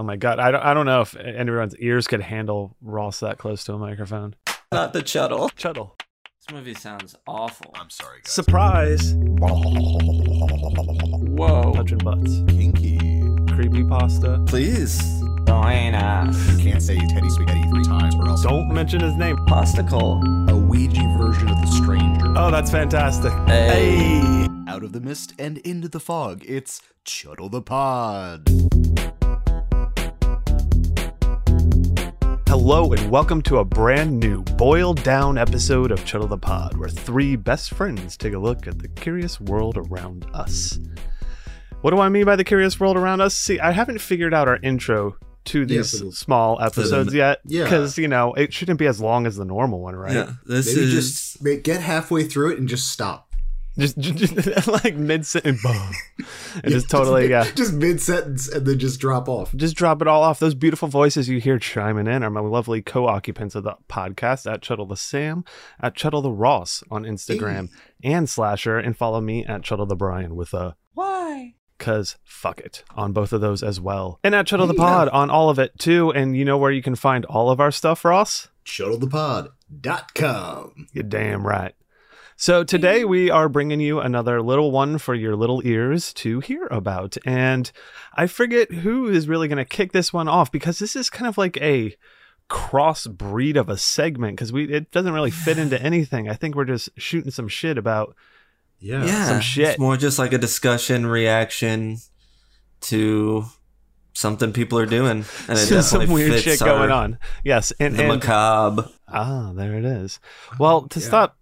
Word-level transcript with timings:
Oh 0.00 0.02
my 0.02 0.16
god, 0.16 0.40
I 0.40 0.50
don't, 0.50 0.62
I 0.62 0.72
don't 0.72 0.86
know 0.86 1.02
if 1.02 1.14
anyone's 1.14 1.76
ears 1.76 2.06
could 2.06 2.22
handle 2.22 2.74
Ross 2.80 3.20
that 3.20 3.36
close 3.36 3.64
to 3.64 3.74
a 3.74 3.78
microphone. 3.78 4.34
Not 4.72 4.94
the 4.94 5.02
chuddle. 5.02 5.50
Chuddle. 5.58 5.90
This 6.38 6.54
movie 6.54 6.72
sounds 6.72 7.16
awful. 7.26 7.70
I'm 7.74 7.90
sorry, 7.90 8.20
guys. 8.22 8.32
Surprise! 8.32 9.12
Whoa. 11.36 11.74
Touching 11.74 11.98
butts. 11.98 12.40
Kinky. 12.48 12.98
Creepy 13.52 13.84
pasta. 13.84 14.42
Please. 14.46 14.98
Join 15.46 15.94
us. 15.94 16.56
You 16.56 16.70
can't 16.70 16.82
say 16.82 16.96
Teddy 16.96 17.28
Spaghetti 17.28 17.64
three 17.68 17.84
times 17.84 18.14
or 18.14 18.26
else. 18.26 18.42
Don't 18.42 18.72
mention 18.72 19.00
his 19.00 19.16
name. 19.16 19.36
Posticle. 19.48 20.22
A 20.50 20.56
Ouija 20.56 21.14
version 21.18 21.50
of 21.50 21.60
the 21.60 21.66
stranger. 21.66 22.32
Oh, 22.38 22.50
that's 22.50 22.70
fantastic. 22.70 23.32
Hey. 23.46 24.46
Out 24.66 24.82
of 24.82 24.94
the 24.94 25.00
mist 25.00 25.34
and 25.38 25.58
into 25.58 25.90
the 25.90 26.00
fog, 26.00 26.42
it's 26.46 26.80
Chuddle 27.04 27.50
the 27.50 27.60
Pod. 27.60 28.48
Hello 32.50 32.92
and 32.92 33.08
welcome 33.12 33.40
to 33.42 33.58
a 33.58 33.64
brand 33.64 34.18
new 34.18 34.42
boiled 34.42 35.00
down 35.04 35.38
episode 35.38 35.92
of 35.92 36.00
Chuddle 36.00 36.28
the 36.28 36.36
Pod, 36.36 36.76
where 36.76 36.88
three 36.88 37.36
best 37.36 37.72
friends 37.72 38.16
take 38.16 38.32
a 38.32 38.38
look 38.40 38.66
at 38.66 38.80
the 38.80 38.88
curious 38.88 39.40
world 39.40 39.76
around 39.78 40.26
us. 40.34 40.80
What 41.82 41.92
do 41.92 42.00
I 42.00 42.08
mean 42.08 42.24
by 42.24 42.34
the 42.34 42.42
curious 42.42 42.80
world 42.80 42.96
around 42.96 43.20
us? 43.20 43.36
See, 43.36 43.60
I 43.60 43.70
haven't 43.70 44.00
figured 44.00 44.34
out 44.34 44.48
our 44.48 44.58
intro 44.64 45.14
to 45.44 45.64
these 45.64 45.96
for 45.96 46.06
the- 46.06 46.12
small 46.12 46.60
episodes 46.60 47.14
yet, 47.14 47.38
yeah. 47.44 47.62
because 47.62 47.96
you 47.96 48.08
know 48.08 48.34
it 48.34 48.52
shouldn't 48.52 48.80
be 48.80 48.88
as 48.88 49.00
long 49.00 49.28
as 49.28 49.36
the 49.36 49.44
normal 49.44 49.80
one, 49.80 49.94
right? 49.94 50.12
Yeah. 50.12 50.32
This 50.44 50.74
Maybe 50.74 50.88
is 50.88 50.92
just 50.92 51.44
make, 51.44 51.62
get 51.62 51.80
halfway 51.80 52.24
through 52.24 52.54
it 52.54 52.58
and 52.58 52.68
just 52.68 52.88
stop. 52.88 53.29
Just, 53.80 53.98
just, 54.16 54.34
just 54.36 54.68
like 54.68 54.94
mid 54.94 55.26
sentence, 55.26 55.60
boom, 55.62 55.90
and 56.62 56.72
just 56.72 56.88
totally, 56.90 57.28
yeah. 57.30 57.50
just 57.54 57.72
mid 57.72 58.00
sentence 58.00 58.48
and 58.48 58.64
then 58.66 58.78
just 58.78 59.00
drop 59.00 59.28
off. 59.28 59.52
just 59.56 59.74
drop 59.76 60.00
it 60.02 60.08
all 60.08 60.22
off. 60.22 60.38
Those 60.38 60.54
beautiful 60.54 60.86
voices 60.88 61.28
you 61.28 61.40
hear 61.40 61.58
chiming 61.58 62.06
in 62.06 62.22
are 62.22 62.30
my 62.30 62.40
lovely 62.40 62.82
co-occupants 62.82 63.54
of 63.54 63.64
the 63.64 63.76
podcast 63.88 64.50
at 64.52 64.60
Chuddle 64.62 64.88
the 64.88 64.96
Sam, 64.96 65.44
at 65.80 65.94
Chuddle 65.96 66.22
the 66.22 66.30
Ross 66.30 66.82
on 66.90 67.04
Instagram 67.04 67.70
and 68.04 68.28
Slasher, 68.28 68.78
and 68.78 68.96
follow 68.96 69.20
me 69.20 69.44
at 69.44 69.62
Chuddle 69.62 69.88
the 69.88 69.96
Brian 69.96 70.36
with 70.36 70.52
a 70.54 70.76
why. 70.94 71.54
cause 71.78 72.16
fuck 72.24 72.58
it 72.60 72.84
on 72.94 73.12
both 73.12 73.32
of 73.32 73.40
those 73.40 73.62
as 73.62 73.80
well. 73.80 74.20
And 74.22 74.34
at 74.34 74.46
Chuddle 74.46 74.66
the 74.68 74.74
Yeah. 74.74 74.80
Pod 74.80 75.08
on 75.08 75.30
all 75.30 75.48
of 75.48 75.58
it 75.58 75.78
too. 75.78 76.10
And 76.12 76.36
you 76.36 76.44
know 76.44 76.58
where 76.58 76.70
you 76.70 76.82
can 76.82 76.94
find 76.96 77.24
all 77.24 77.48
of 77.50 77.58
our 77.60 77.70
stuff, 77.70 78.04
Ross? 78.04 78.48
Chuddlethepod.com. 78.66 80.88
You're 80.92 81.04
damn 81.04 81.46
right. 81.46 81.74
So 82.42 82.64
today 82.64 83.04
we 83.04 83.30
are 83.30 83.50
bringing 83.50 83.80
you 83.80 84.00
another 84.00 84.40
little 84.40 84.70
one 84.70 84.96
for 84.96 85.14
your 85.14 85.36
little 85.36 85.60
ears 85.62 86.14
to 86.14 86.40
hear 86.40 86.66
about. 86.70 87.18
And 87.26 87.70
I 88.14 88.26
forget 88.28 88.72
who 88.72 89.08
is 89.08 89.28
really 89.28 89.46
going 89.46 89.58
to 89.58 89.64
kick 89.66 89.92
this 89.92 90.10
one 90.10 90.26
off 90.26 90.50
because 90.50 90.78
this 90.78 90.96
is 90.96 91.10
kind 91.10 91.28
of 91.28 91.36
like 91.36 91.58
a 91.58 91.94
crossbreed 92.48 93.56
of 93.56 93.68
a 93.68 93.76
segment 93.76 94.36
because 94.38 94.54
we 94.54 94.72
it 94.72 94.90
doesn't 94.90 95.12
really 95.12 95.30
fit 95.30 95.58
into 95.58 95.80
anything. 95.82 96.30
I 96.30 96.34
think 96.34 96.54
we're 96.54 96.64
just 96.64 96.88
shooting 96.96 97.30
some 97.30 97.46
shit 97.46 97.76
about 97.76 98.16
Yeah. 98.78 99.04
Yeah. 99.04 99.26
some 99.26 99.40
shit. 99.42 99.68
It's 99.72 99.78
more 99.78 99.98
just 99.98 100.18
like 100.18 100.32
a 100.32 100.38
discussion 100.38 101.06
reaction 101.06 101.98
to 102.88 103.44
something 104.14 104.54
people 104.54 104.78
are 104.78 104.86
doing. 104.86 105.26
And 105.46 105.58
it 105.58 105.66
some 105.66 105.76
definitely 106.00 106.14
weird 106.14 106.32
fits 106.32 106.44
shit 106.44 106.60
going 106.60 106.90
our- 106.90 107.02
on. 107.04 107.18
Yes, 107.44 107.70
and, 107.78 107.96
The 107.96 108.04
and 108.04 108.12
macabre. 108.14 108.88
ah, 109.08 109.52
there 109.54 109.74
it 109.74 109.84
is. 109.84 110.20
Well, 110.58 110.88
to 110.88 111.00
Yeah. 111.00 111.06
stop 111.06 111.36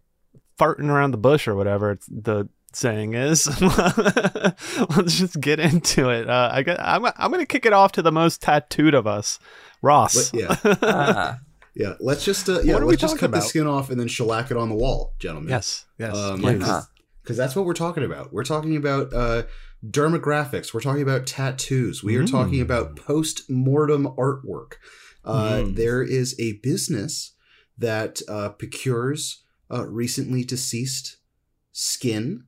farting 0.58 0.88
around 0.90 1.12
the 1.12 1.18
bush 1.18 1.46
or 1.48 1.54
whatever 1.54 1.92
it's, 1.92 2.06
the 2.06 2.48
saying 2.72 3.14
is, 3.14 3.46
let's 3.62 5.18
just 5.18 5.40
get 5.40 5.58
into 5.60 6.10
it. 6.10 6.28
Uh, 6.28 6.50
I 6.52 6.62
got, 6.62 6.78
I'm, 6.80 7.04
I'm 7.16 7.30
going 7.30 7.40
to 7.42 7.46
kick 7.46 7.64
it 7.66 7.72
off 7.72 7.92
to 7.92 8.02
the 8.02 8.12
most 8.12 8.42
tattooed 8.42 8.94
of 8.94 9.06
us, 9.06 9.38
Ross. 9.82 10.32
Let- 10.34 10.40
yeah. 10.64 10.74
Ah. 10.82 11.38
Yeah. 11.74 11.94
Let's 12.00 12.24
just 12.24 12.48
uh, 12.48 12.60
yeah, 12.62 12.74
What 12.74 12.82
are 12.82 12.86
we 12.86 12.90
let's 12.92 13.02
just 13.02 13.14
talking 13.14 13.30
cut 13.30 13.36
the 13.36 13.40
skin 13.40 13.66
off 13.68 13.88
and 13.90 14.00
then 14.00 14.08
shellac 14.08 14.50
it 14.50 14.56
on 14.56 14.68
the 14.68 14.74
wall, 14.74 15.14
gentlemen. 15.20 15.50
Yes, 15.50 15.86
yes. 15.96 16.16
Um, 16.16 16.40
please. 16.40 16.60
yeah. 16.60 16.82
because 17.22 17.36
that's 17.36 17.54
what 17.54 17.64
we're 17.66 17.72
talking 17.74 18.02
about. 18.02 18.32
We're 18.32 18.42
talking 18.44 18.74
about 18.76 19.12
uh, 19.14 19.44
dermographics. 19.88 20.74
We're 20.74 20.80
talking 20.80 21.02
about 21.02 21.26
tattoos. 21.26 22.02
We 22.02 22.16
are 22.16 22.22
Mm. 22.24 22.30
talking 22.30 22.60
about 22.60 22.96
post 22.96 23.48
mortem 23.48 24.06
artwork. 24.18 24.74
Uh, 25.24 25.58
Mm. 25.58 25.76
There 25.76 26.02
is 26.02 26.34
a 26.40 26.54
business 26.62 27.32
that 27.76 28.22
uh, 28.28 28.50
procures 28.50 29.44
uh, 29.70 29.86
recently 29.86 30.44
deceased 30.44 31.16
skin 31.72 32.44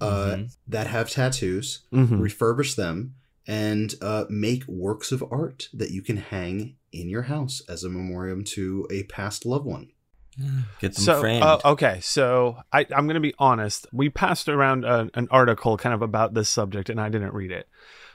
uh, 0.00 0.34
Mhm. 0.36 0.56
that 0.66 0.88
have 0.88 1.08
tattoos, 1.10 1.84
Mhm. 1.92 2.18
refurbish 2.18 2.74
them, 2.74 3.14
and 3.46 3.94
uh, 4.00 4.24
make 4.28 4.66
works 4.66 5.12
of 5.12 5.22
art 5.30 5.68
that 5.72 5.90
you 5.92 6.02
can 6.02 6.16
hang 6.16 6.76
in 6.90 7.08
your 7.08 7.22
house 7.22 7.62
as 7.68 7.84
a 7.84 7.88
memoriam 7.88 8.42
to 8.44 8.86
a 8.90 9.04
past 9.04 9.46
loved 9.46 9.64
one. 9.66 9.90
Get 10.80 10.94
them 10.96 11.04
So, 11.04 11.20
framed. 11.20 11.42
uh, 11.42 11.58
okay, 11.64 12.00
so 12.00 12.56
I, 12.72 12.80
I'm 12.94 13.06
going 13.06 13.14
to 13.14 13.20
be 13.20 13.34
honest. 13.38 13.86
We 13.92 14.08
passed 14.10 14.48
around 14.48 14.84
a, 14.84 15.08
an 15.14 15.28
article 15.30 15.76
kind 15.76 15.94
of 15.94 16.02
about 16.02 16.34
this 16.34 16.48
subject, 16.48 16.88
and 16.90 17.00
I 17.00 17.08
didn't 17.08 17.34
read 17.34 17.52
it. 17.52 17.68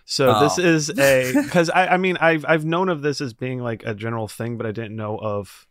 So 0.03 0.39
this 0.39 0.57
Oh. 0.57 0.61
is 0.63 0.89
a 0.97 1.33
because 1.43 1.69
I, 1.69 1.87
I 1.87 1.97
mean 1.97 2.17
I've 2.17 2.45
I've 2.47 2.65
known 2.65 2.89
of 2.89 3.01
this 3.01 3.19
as 3.21 3.33
being 3.33 3.59
like 3.59 3.83
a 3.85 3.93
general 3.93 4.27
thing, 4.27 4.57
but 4.57 4.65
I 4.65 4.71
didn't 4.71 4.95
know 4.95 5.17
of 5.17 5.66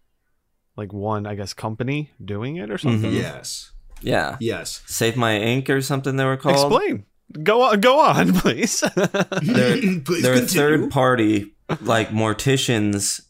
like 0.77 0.93
one 0.93 1.27
I 1.27 1.35
guess 1.35 1.53
company 1.55 2.11
doing 2.25 2.57
it 2.57 2.71
or 2.71 2.79
something. 2.79 3.11
Mhm. 3.11 3.15
Yes. 3.17 3.73
yeah. 4.03 4.37
Yes. 4.41 4.83
Save 4.87 5.17
My 5.17 5.37
Ink 5.39 5.71
or 5.71 5.81
something 5.81 6.17
they 6.17 6.25
were 6.25 6.37
called. 6.37 6.73
Explain. 6.73 7.05
Go 7.43 7.63
on. 7.63 7.81
Go 7.81 7.99
on, 8.01 8.33
please. 8.41 8.81
They're- 8.95 10.01
Please 10.05 10.23
They're 10.23 10.35
a 10.35 10.41
third 10.41 10.91
party, 10.91 11.55
like 11.81 12.11
morticians 12.11 13.23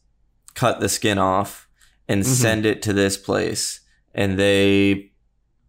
cut 0.54 0.80
the 0.80 0.88
skin 0.88 1.18
off 1.18 1.68
and 2.08 2.22
Mhm. 2.22 2.26
send 2.26 2.66
it 2.66 2.82
to 2.82 2.92
this 2.92 3.16
place, 3.16 3.80
and 4.14 4.38
they 4.38 5.12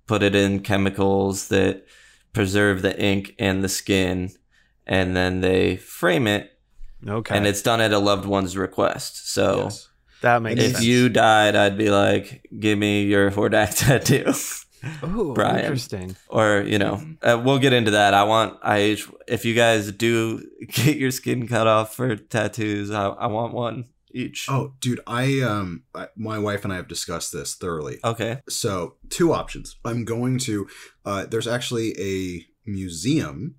put 0.08 0.24
it 0.24 0.36
in 0.36 0.59
chemicals 0.62 1.48
that 1.50 1.86
preserve 2.34 2.82
the 2.82 3.00
ink 3.02 3.34
and 3.40 3.64
the 3.64 3.70
skin, 3.70 4.32
and 4.86 5.16
then 5.16 5.42
they 5.42 5.76
frame 5.78 6.28
it, 6.28 6.52
okay, 7.08 7.36
and 7.36 7.48
it's 7.48 7.62
done 7.62 7.82
at 7.82 7.92
a 7.94 8.00
loved 8.00 8.26
one's 8.26 8.56
request. 8.56 9.32
So 9.34 9.64
Yes. 9.64 9.90
That 10.22 10.41
makes 10.41 10.61
if 10.61 10.72
sense. 10.73 10.83
you 10.85 11.09
died, 11.09 11.55
I'd 11.55 11.78
be 11.78 11.89
like, 11.89 12.47
"Give 12.59 12.78
me 12.78 13.03
your 13.03 13.31
Hordak 13.31 13.78
tattoo," 13.85 14.33
Ooh, 15.05 15.33
Brian. 15.33 15.59
interesting. 15.59 16.16
or 16.29 16.63
you 16.66 16.79
know, 16.79 17.01
uh, 17.22 17.41
we'll 17.44 17.59
get 17.59 17.73
into 17.73 17.91
that. 17.91 18.13
I 18.13 18.23
want 18.23 18.57
I 18.63 18.97
if 19.28 19.45
you 19.45 19.53
guys 19.53 19.91
do 19.91 20.44
get 20.69 20.97
your 20.97 21.11
skin 21.11 21.47
cut 21.47 21.67
off 21.67 21.95
for 21.95 22.16
tattoos, 22.16 22.91
I, 22.91 23.07
I 23.07 23.28
want 23.28 23.53
one 23.53 23.85
each. 24.11 24.47
Oh, 24.50 24.73
dude, 24.79 25.01
I 25.07 25.41
um, 25.41 25.83
I, 25.94 26.07
my 26.16 26.39
wife 26.39 26.63
and 26.63 26.73
I 26.73 26.78
have 26.78 26.88
discussed 26.88 27.31
this 27.34 27.55
thoroughly. 27.55 27.99
Okay. 28.03 28.41
So, 28.49 28.95
two 29.09 29.34
options. 29.34 29.75
I'm 29.85 30.05
going 30.05 30.38
to. 30.39 30.67
Uh, 31.05 31.25
there's 31.25 31.47
actually 31.47 31.94
a 31.99 32.45
museum 32.69 33.55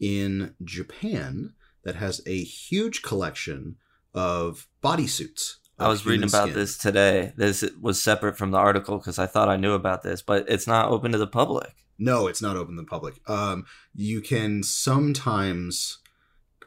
in 0.00 0.54
Japan 0.64 1.54
that 1.84 1.96
has 1.96 2.20
a 2.26 2.42
huge 2.42 3.02
collection 3.02 3.76
of 4.14 4.68
bodysuits. 4.82 5.56
I 5.84 5.88
was 5.88 6.06
reading 6.06 6.28
about 6.28 6.48
skin. 6.48 6.54
this 6.58 6.78
today. 6.78 7.32
This 7.36 7.64
was 7.80 8.02
separate 8.02 8.38
from 8.38 8.50
the 8.50 8.58
article 8.58 8.98
because 8.98 9.18
I 9.18 9.26
thought 9.26 9.48
I 9.48 9.56
knew 9.56 9.72
about 9.72 10.02
this, 10.02 10.22
but 10.22 10.44
it's 10.48 10.66
not 10.66 10.88
open 10.88 11.12
to 11.12 11.18
the 11.18 11.26
public. 11.26 11.74
No, 11.98 12.26
it's 12.26 12.42
not 12.42 12.56
open 12.56 12.76
to 12.76 12.82
the 12.82 12.88
public. 12.88 13.20
Um, 13.28 13.66
you 13.94 14.20
can 14.20 14.62
sometimes, 14.62 15.98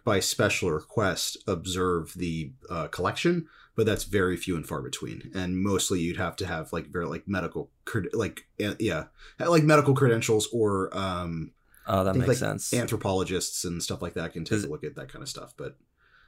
by 0.04 0.20
special 0.20 0.72
request, 0.72 1.38
observe 1.48 2.14
the 2.16 2.52
uh, 2.70 2.88
collection, 2.88 3.48
but 3.75 3.86
that's 3.86 4.04
very 4.04 4.38
few 4.38 4.56
and 4.56 4.66
far 4.66 4.81
between. 4.81 5.31
And 5.34 5.58
mostly, 5.58 6.00
you'd 6.00 6.18
have 6.18 6.36
to 6.38 6.48
have 6.48 6.72
like 6.72 6.88
very 6.88 7.06
like 7.06 7.28
medical, 7.28 7.72
like 8.14 8.48
uh, 8.64 8.75
yeah, 8.80 9.06
like 9.40 9.64
medical 9.64 9.94
credentials 9.94 10.48
or 10.54 10.96
um, 10.98 11.52
Oh, 11.88 12.04
that 12.04 12.16
makes 12.16 12.28
like, 12.28 12.38
sense. 12.38 12.74
anthropologists 12.74 13.64
and 13.64 13.81
stuff 13.81 14.02
like 14.02 14.16
that 14.16 14.34
can 14.34 14.44
take 14.44 14.64
a 14.64 14.68
look 14.68 14.84
at 14.84 14.96
that 14.96 15.09
kind 15.12 15.22
of 15.22 15.30
stuff. 15.30 15.54
But 15.56 15.78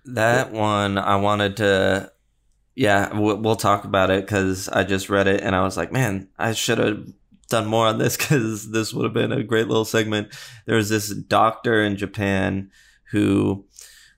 That 0.05 0.51
one, 0.51 0.97
I 0.97 1.15
wanted 1.15 1.57
to. 1.57 2.11
Yeah, 2.77 3.11
we'll, 3.17 3.37
we'll 3.37 3.55
talk 3.55 3.85
about 3.85 4.11
it 4.11 4.23
because 4.23 4.69
I 4.69 4.83
just 4.83 5.09
read 5.09 5.25
it 5.25 5.41
and 5.41 5.55
I 5.55 5.63
was 5.63 5.75
like, 5.75 5.91
man, 5.91 6.27
I 6.37 6.53
should 6.53 6.77
have 6.77 7.11
done 7.49 7.65
more 7.65 7.87
on 7.87 7.97
this 7.97 8.15
because 8.15 8.69
this 8.69 8.93
would 8.93 9.03
have 9.03 9.15
been 9.15 9.31
a 9.31 9.41
great 9.41 9.67
little 9.67 9.83
segment. 9.83 10.27
There 10.67 10.75
was 10.75 10.89
this 10.89 11.09
doctor 11.09 11.81
in 11.81 11.97
Japan 11.97 12.69
who 13.09 13.65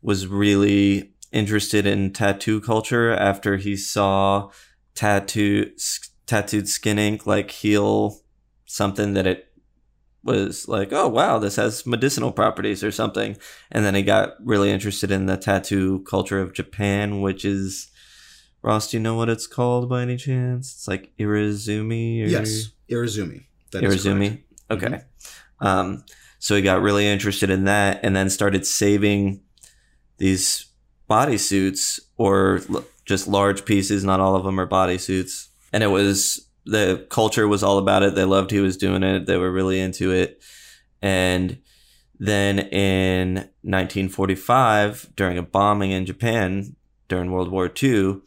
was 0.01 0.27
really 0.27 1.13
interested 1.31 1.85
in 1.85 2.11
tattoo 2.11 2.59
culture 2.59 3.13
after 3.13 3.55
he 3.55 3.77
saw 3.77 4.51
tattoo 4.93 5.71
tattooed 6.27 6.67
skin 6.67 6.99
ink 6.99 7.25
like 7.25 7.51
heal 7.51 8.19
something 8.65 9.13
that 9.13 9.25
it 9.25 9.53
was 10.21 10.67
like, 10.67 10.91
oh 10.91 11.07
wow, 11.07 11.39
this 11.39 11.55
has 11.55 11.85
medicinal 11.85 12.33
properties 12.33 12.83
or 12.83 12.91
something. 12.91 13.37
And 13.71 13.85
then 13.85 13.95
he 13.95 14.01
got 14.01 14.33
really 14.43 14.69
interested 14.69 15.11
in 15.11 15.27
the 15.27 15.37
tattoo 15.37 16.01
culture 16.01 16.41
of 16.41 16.51
Japan, 16.51 17.21
which 17.21 17.45
is 17.45 17.89
Ross, 18.61 18.89
do 18.89 18.97
you 18.97 19.03
know 19.03 19.15
what 19.15 19.29
it's 19.29 19.47
called 19.47 19.89
by 19.89 20.01
any 20.01 20.17
chance? 20.17 20.73
It's 20.73 20.87
like 20.87 21.15
Irezumi 21.17 22.23
or 22.23 22.27
yes, 22.27 22.69
Irezumi. 22.89 23.45
That 23.71 23.83
is 23.83 24.05
Irezumi. 24.05 24.41
correct. 24.69 24.83
Okay. 24.85 25.01
Um, 25.61 26.03
so 26.39 26.55
he 26.55 26.61
got 26.61 26.81
really 26.81 27.07
interested 27.07 27.49
in 27.49 27.65
that 27.65 27.99
and 28.03 28.15
then 28.15 28.29
started 28.29 28.65
saving 28.65 29.41
these 30.17 30.65
bodysuits 31.09 31.99
or 32.17 32.61
l- 32.73 32.85
just 33.05 33.27
large 33.27 33.65
pieces. 33.65 34.03
Not 34.03 34.19
all 34.19 34.35
of 34.35 34.43
them 34.43 34.59
are 34.59 34.67
bodysuits. 34.67 35.47
And 35.71 35.83
it 35.83 35.87
was 35.87 36.47
the 36.65 37.05
culture 37.09 37.47
was 37.47 37.63
all 37.63 37.77
about 37.77 38.03
it. 38.03 38.15
They 38.15 38.25
loved 38.25 38.51
he 38.51 38.59
was 38.59 38.77
doing 38.77 39.03
it. 39.03 39.25
They 39.25 39.37
were 39.37 39.51
really 39.51 39.79
into 39.79 40.11
it. 40.11 40.41
And 41.01 41.59
then 42.19 42.59
in 42.59 43.35
1945, 43.63 45.11
during 45.15 45.37
a 45.37 45.43
bombing 45.43 45.91
in 45.91 46.05
Japan 46.05 46.75
during 47.07 47.31
World 47.31 47.49
War 47.49 47.71
II, 47.81 48.21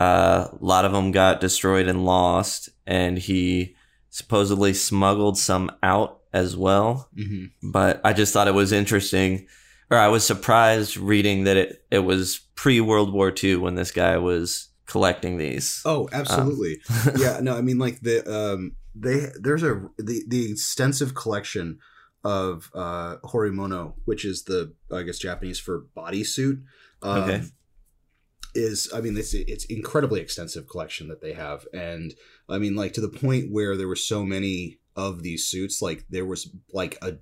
uh, 0.00 0.48
a 0.52 0.64
lot 0.64 0.84
of 0.84 0.92
them 0.92 1.12
got 1.12 1.40
destroyed 1.40 1.86
and 1.86 2.04
lost. 2.04 2.70
And 2.86 3.18
he 3.18 3.76
supposedly 4.08 4.72
smuggled 4.74 5.38
some 5.38 5.70
out 5.82 6.18
as 6.32 6.56
well 6.56 7.08
hmm 7.16 7.46
but 7.62 8.00
I 8.04 8.12
just 8.12 8.32
thought 8.32 8.48
it 8.48 8.54
was 8.54 8.72
interesting, 8.72 9.46
or 9.90 9.98
I 9.98 10.08
was 10.08 10.24
surprised 10.26 10.96
reading 10.96 11.44
that 11.44 11.56
it, 11.56 11.84
it 11.90 11.98
was 12.00 12.38
pre 12.54 12.80
World 12.80 13.12
War 13.12 13.32
II 13.42 13.56
when 13.56 13.74
this 13.74 13.90
guy 13.90 14.16
was 14.16 14.68
collecting 14.86 15.38
these. 15.38 15.82
Oh, 15.84 16.08
absolutely. 16.12 16.80
yeah, 17.16 17.40
no, 17.40 17.56
I 17.56 17.62
mean 17.62 17.78
like 17.78 18.00
the 18.00 18.28
um 18.32 18.76
they 18.94 19.26
there's 19.40 19.62
a 19.62 19.88
the 19.98 20.24
the 20.28 20.50
extensive 20.50 21.14
collection 21.14 21.78
of 22.24 22.70
uh 22.74 23.16
horimono, 23.24 23.94
which 24.04 24.24
is 24.24 24.44
the 24.44 24.72
I 24.92 25.02
guess 25.02 25.18
Japanese 25.18 25.58
for 25.58 25.86
bodysuit. 25.96 26.62
Um, 27.02 27.22
Okay. 27.22 27.42
Is 28.54 28.90
I 28.94 29.00
mean 29.00 29.16
it's 29.16 29.32
it's 29.34 29.64
incredibly 29.66 30.20
extensive 30.20 30.68
collection 30.68 31.08
that 31.08 31.20
they 31.20 31.32
have, 31.34 31.66
and 31.72 32.14
I 32.48 32.58
mean 32.58 32.74
like 32.74 32.92
to 32.94 33.00
the 33.00 33.08
point 33.08 33.52
where 33.52 33.76
there 33.76 33.88
were 33.88 33.96
so 33.96 34.24
many 34.24 34.78
of 34.96 35.22
these 35.22 35.46
suits, 35.46 35.80
like 35.80 36.04
there 36.10 36.26
was 36.26 36.50
like 36.72 36.98
a 37.02 37.14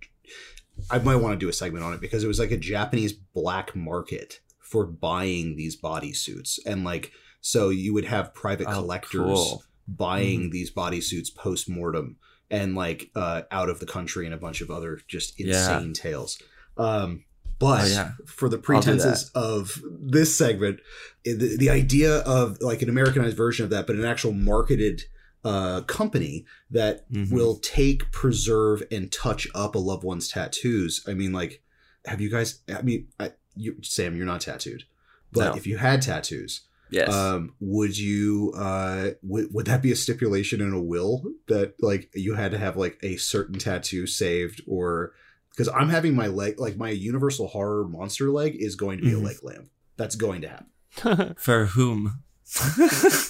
I 0.91 0.99
might 1.01 1.17
want 1.17 1.33
to 1.39 1.45
do 1.45 1.49
a 1.49 1.53
segment 1.53 1.85
on 1.85 1.93
it 1.93 2.01
because 2.01 2.25
it 2.25 2.29
was 2.29 2.39
like 2.39 2.51
a 2.53 2.57
Japanese 2.57 3.13
black 3.13 3.75
market 3.77 4.41
for 4.61 4.87
buying 4.87 5.57
these 5.57 5.81
bodysuits, 5.81 6.59
and 6.65 6.85
like 6.85 7.13
so 7.41 7.69
you 7.69 7.93
would 7.95 8.05
have 8.07 8.33
private 8.35 8.67
Oh, 8.69 8.81
collectors 8.81 9.13
cool. 9.23 9.63
buying 9.87 10.51
these 10.51 10.73
bodysuits 10.73 11.35
post 11.35 11.69
mortem 11.69 12.17
and 12.51 12.75
like 12.75 13.11
uh, 13.15 13.43
out 13.51 13.69
of 13.69 13.81
the 13.81 13.87
country 13.87 14.25
and 14.25 14.35
a 14.35 14.39
bunch 14.39 14.61
of 14.61 14.71
other 14.71 14.99
just 15.09 15.39
Yeah. 15.39 15.47
insane 15.79 15.93
tales. 15.93 16.41
Um, 16.77 17.25
but 17.59 17.85
Oh, 17.85 17.87
yeah. 17.87 18.13
for 18.27 18.49
the 18.49 18.59
pretenses 18.59 19.31
of 19.35 19.83
this 20.01 20.37
segment, 20.37 20.81
the, 21.25 21.57
the 21.59 21.71
idea 21.71 22.19
of 22.21 22.61
like 22.61 22.83
an 22.83 22.89
Americanized 22.89 23.37
version 23.37 23.65
of 23.65 23.71
that, 23.71 23.87
but 23.87 23.97
an 23.97 24.05
actual 24.05 24.33
marketed 24.33 25.03
uh, 25.45 25.83
company 25.83 26.45
that 26.71 27.11
Mhm. 27.11 27.31
will 27.31 27.57
take, 27.59 28.11
preserve, 28.11 28.83
and 28.91 29.11
touch 29.13 29.47
up 29.55 29.75
a 29.77 29.79
loved 29.79 30.03
one's 30.05 30.29
tattoos. 30.29 31.03
I 31.07 31.15
mean, 31.15 31.33
like, 31.33 31.63
have 32.07 32.21
you 32.21 32.29
guys? 32.29 32.61
I 32.69 32.83
mean, 32.83 33.09
I, 33.21 33.33
you, 33.55 33.77
Sam, 33.83 34.17
you're 34.17 34.27
not 34.27 34.41
tattooed, 34.41 34.85
but 35.33 35.53
No. 35.53 35.57
if 35.57 35.67
you 35.67 35.79
had 35.79 36.03
tattoos, 36.03 36.63
Yes. 36.91 37.09
um, 37.13 37.55
would 37.61 37.97
you 37.99 38.53
uh 38.57 39.11
would, 39.23 39.53
would 39.55 39.67
that 39.67 39.81
be 39.83 39.93
a 39.93 39.97
stipulation 39.97 40.61
in 40.61 40.73
a 40.73 40.83
will 40.83 41.23
that 41.47 41.75
like 41.83 42.11
you 42.15 42.35
had 42.35 42.51
to 42.53 42.59
have 42.59 42.77
like 42.77 42.99
a 43.03 43.17
certain 43.17 43.59
tattoo 43.59 44.07
saved 44.07 44.63
or 44.67 45.13
because 45.59 45.69
I'm 45.75 45.89
having 45.89 46.15
my 46.15 46.29
leg 46.29 46.61
like 46.61 46.77
my 46.77 46.91
universal 46.91 47.49
horror 47.49 47.89
monster 47.89 48.31
leg 48.31 48.55
is 48.57 48.77
going 48.77 48.99
to 48.99 49.05
be 49.05 49.11
Mhm. 49.11 49.23
a 49.23 49.25
leg 49.25 49.37
lamp. 49.43 49.69
That's 49.97 50.15
going 50.15 50.43
to 50.43 50.49
happen. 50.49 51.35
For 51.39 51.67
whom? 51.67 52.23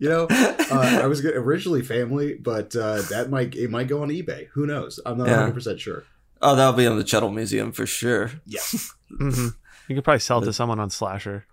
You 0.00 0.08
know, 0.08 0.26
uh, 0.28 1.00
I 1.02 1.06
was 1.06 1.24
originally 1.24 1.80
family, 1.80 2.34
but 2.34 2.74
uh, 2.74 3.02
that 3.02 3.30
might 3.30 3.54
it 3.54 3.70
might 3.70 3.86
go 3.86 4.02
on 4.02 4.08
eBay. 4.08 4.48
Who 4.54 4.66
knows? 4.66 4.98
I'm 5.06 5.16
not 5.16 5.28
Yeah. 5.28 5.34
100 5.34 5.54
percent 5.54 5.80
sure. 5.80 6.02
oh, 6.42 6.56
that'll 6.56 6.72
be 6.72 6.84
in 6.86 6.96
the 6.98 7.04
Chuddle 7.04 7.32
Museum 7.32 7.70
for 7.70 7.86
sure. 7.86 8.32
Yeah. 8.46 8.60
hmm 9.16 9.48
You 9.86 9.94
could 9.94 10.02
probably 10.02 10.18
sell 10.18 10.42
it 10.42 10.46
to 10.46 10.52
someone 10.52 10.80
on 10.80 10.90
Slasher. 10.90 11.46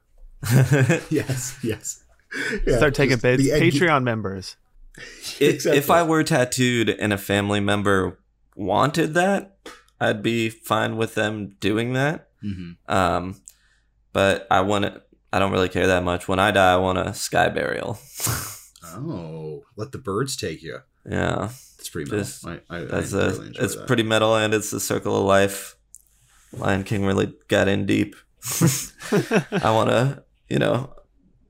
yes. 1.12 1.56
Yes. 1.62 2.04
Yeah, 2.66 2.78
Start 2.78 2.96
taking 2.96 3.18
bids. 3.20 3.44
the 3.44 3.52
Ed- 3.52 3.62
Patreon 3.62 4.02
members. 4.04 4.56
if, 4.98 5.42
Exactly. 5.42 5.78
if 5.78 5.92
I 5.92 6.02
were 6.02 6.24
tattooed 6.24 6.90
and 6.90 7.14
a 7.14 7.20
family 7.20 7.60
member 7.60 8.18
wanted 8.56 9.14
that, 9.16 9.58
I'd 10.00 10.22
be 10.24 10.50
fine 10.50 10.98
with 10.98 11.16
them 11.16 11.56
doing 11.60 11.94
that. 11.94 12.30
Mhm. 12.44 12.78
Um, 12.88 13.42
but 14.12 14.48
I 14.52 14.62
want 14.62 14.86
to. 14.86 15.02
I 15.32 15.40
don't 15.40 15.52
really 15.52 15.70
care 15.70 15.88
that 15.88 16.04
much. 16.04 16.28
When 16.28 16.38
I 16.40 16.52
die, 16.52 16.74
I 16.74 16.78
want 16.78 16.98
a 17.00 17.14
sky 17.14 17.50
burial. 17.50 17.98
Oh, 18.96 19.64
let 19.76 19.92
the 19.92 19.98
birds 19.98 20.36
take 20.38 20.62
you. 20.62 20.80
yeah, 21.10 21.50
it's 21.80 21.90
pretty 21.90 22.12
metal. 22.12 22.24
Just- 22.26 22.46
I, 22.46 22.60
I, 22.70 22.80
that's 22.82 23.14
I 23.14 23.22
a. 23.22 23.30
really 23.32 23.48
enjoy 23.48 23.64
it's 23.64 23.76
that. 23.76 23.88
pretty 23.88 24.04
metal, 24.04 24.36
and 24.36 24.54
it's 24.54 24.70
the 24.70 24.80
circle 24.80 25.18
of 25.18 25.26
life. 25.26 25.76
Lion 26.52 26.84
King 26.84 27.04
really 27.06 27.34
got 27.48 27.68
in 27.68 27.88
deep. 27.88 28.16
I 29.52 29.72
want 29.72 29.90
to, 29.90 30.24
you 30.48 30.60
know, 30.60 30.94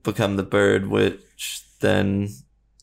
become 0.04 0.36
the 0.36 0.42
bird, 0.42 0.86
which 0.86 1.60
then 1.80 2.28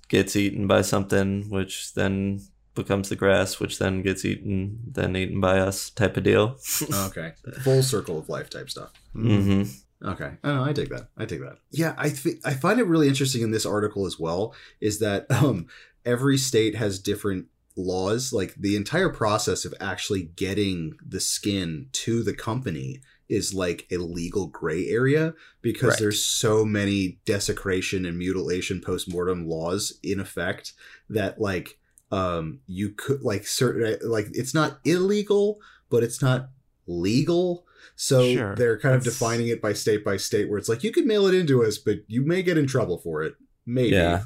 gets 0.10 0.36
eaten 0.36 0.68
by 0.68 0.82
something, 0.84 1.50
which 1.50 1.94
then 1.96 2.42
becomes 2.76 3.10
the 3.10 3.16
grass, 3.16 3.60
which 3.60 3.80
then 3.80 4.02
gets 4.02 4.24
eaten, 4.26 4.80
then 4.92 5.16
eaten 5.16 5.40
by 5.42 5.60
us, 5.60 5.90
type 5.90 6.18
of 6.18 6.24
deal. 6.24 6.58
okay, 6.94 7.34
full 7.62 7.84
circle 7.84 8.18
of 8.20 8.30
life 8.30 8.50
type 8.50 8.70
stuff. 8.70 8.92
hmm 9.14 9.64
Okay, 10.04 10.32
I 10.44 10.48
know. 10.48 10.64
I 10.64 10.74
take 10.74 10.90
that. 10.90 11.10
I 11.16 11.26
take 11.26 11.42
that. 11.42 11.58
Yeah, 11.70 11.94
I 11.96 12.10
think 12.10 12.38
I 12.44 12.56
find 12.56 12.80
it 12.80 12.88
really 12.88 13.08
interesting 13.08 13.44
in 13.44 13.52
this 13.52 13.68
article 13.68 14.08
as 14.08 14.18
well 14.20 14.56
is 14.80 14.98
that 14.98 15.28
um, 15.30 15.68
every 16.06 16.38
state 16.40 16.74
has 16.76 16.98
different 16.98 17.46
laws. 17.76 18.34
Like 18.34 18.56
the 18.56 18.76
entire 18.76 19.10
process 19.10 19.64
of 19.64 19.76
actually 19.80 20.24
getting 20.24 20.94
the 21.08 21.20
skin 21.20 21.88
to 21.92 22.24
the 22.24 22.34
company 22.34 23.02
is 23.30 23.54
like 23.54 23.86
a 23.92 23.98
legal 23.98 24.48
gray 24.48 24.88
area 24.88 25.36
because 25.62 25.90
Right. 25.92 26.00
there's 26.00 26.26
so 26.26 26.66
many 26.66 27.20
desecration 27.26 28.04
and 28.06 28.18
mutilation 28.18 28.82
post-mortem 28.82 29.48
laws 29.48 30.00
in 30.04 30.20
effect 30.20 30.74
that 31.10 31.40
like 31.40 31.78
um 32.12 32.60
you 32.68 32.90
could 32.90 33.22
like 33.22 33.46
certain 33.48 33.98
like 34.10 34.28
it's 34.34 34.54
not 34.54 34.80
illegal 34.84 35.60
but 35.90 36.04
it's 36.04 36.22
not 36.22 36.50
legal 36.88 37.66
so 37.96 38.34
Sure. 38.34 38.56
they're 38.56 38.80
kind 38.80 38.96
of 38.96 39.04
defining 39.04 39.48
it 39.48 39.62
by 39.62 39.74
state 39.74 40.04
by 40.04 40.18
state 40.18 40.50
where 40.50 40.58
it's 40.58 40.70
like 40.70 40.84
you 40.84 40.92
could 40.92 41.06
mail 41.06 41.26
it 41.28 41.34
into 41.36 41.64
us 41.64 41.78
but 41.78 41.98
you 42.08 42.26
may 42.26 42.42
get 42.44 42.58
in 42.58 42.68
trouble 42.68 42.98
for 42.98 43.22
it 43.24 43.36
maybe 43.66 43.96
Yeah. 43.96 44.24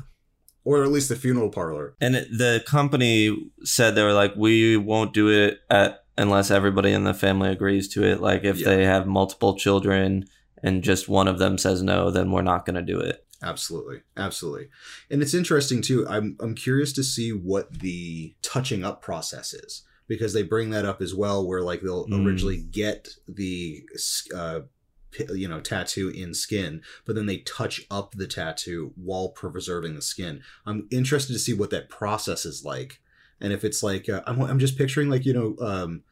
or 0.63 0.83
at 0.83 0.91
least 0.91 1.09
the 1.09 1.15
funeral 1.15 1.49
parlor 1.49 1.95
And 2.01 2.15
it, 2.15 2.27
the 2.31 2.63
company 2.65 3.51
said 3.63 3.93
they 3.95 4.03
were 4.03 4.13
like, 4.13 4.33
we 4.35 4.77
won't 4.77 5.13
do 5.13 5.29
it 5.29 5.59
at 5.69 5.99
unless 6.17 6.49
everybody 6.49 6.91
in 6.93 7.03
the 7.03 7.13
family 7.13 7.49
agrees 7.49 7.89
to 7.89 8.03
it. 8.03 8.21
Like 8.21 8.43
if 8.45 8.57
Yeah. 8.59 8.69
they 8.69 8.85
have 8.85 9.05
multiple 9.05 9.57
children 9.57 10.23
and 10.63 10.81
just 10.83 11.09
one 11.09 11.27
of 11.27 11.37
them 11.39 11.57
says 11.57 11.83
no, 11.83 12.09
then 12.09 12.31
we're 12.31 12.41
not 12.41 12.65
going 12.65 12.77
to 12.77 12.93
do 12.93 12.99
it. 12.99 13.24
Absolutely, 13.43 14.01
absolutely, 14.17 14.69
and 15.09 15.21
it's 15.21 15.33
interesting 15.33 15.81
too. 15.81 16.07
I'm 16.07 16.37
I'm 16.39 16.55
curious 16.55 16.93
to 16.93 17.03
see 17.03 17.31
what 17.31 17.79
the 17.79 18.33
touching 18.41 18.83
up 18.83 19.01
process 19.01 19.53
is 19.53 19.83
because 20.07 20.33
they 20.33 20.41
bring 20.43 20.69
that 20.69 20.85
up 20.85 21.01
as 21.01 21.13
well, 21.13 21.45
where 21.45 21.61
like 21.61 21.81
they'll 21.81 22.07
Mm. 22.07 22.25
originally 22.25 22.57
get 22.57 23.09
the 23.27 23.83
uh, 24.33 24.61
you 25.33 25.47
know 25.47 25.59
tattoo 25.59 26.09
in 26.09 26.33
skin, 26.33 26.81
but 27.05 27.15
then 27.15 27.25
they 27.25 27.37
touch 27.39 27.85
up 27.91 28.13
the 28.15 28.27
tattoo 28.27 28.93
while 28.95 29.29
preserving 29.29 29.95
the 29.95 30.01
skin. 30.01 30.41
I'm 30.65 30.87
interested 30.89 31.33
to 31.33 31.39
see 31.39 31.53
what 31.53 31.69
that 31.71 31.89
process 31.89 32.45
is 32.45 32.63
like, 32.65 32.99
and 33.41 33.51
if 33.53 33.63
it's 33.63 33.83
like 33.83 34.07
uh, 34.09 34.21
I'm 34.25 34.41
I'm 34.41 34.59
just 34.59 34.77
picturing 34.77 35.09
like 35.09 35.25
you 35.25 35.33
know. 35.33 35.55
um 35.59 36.03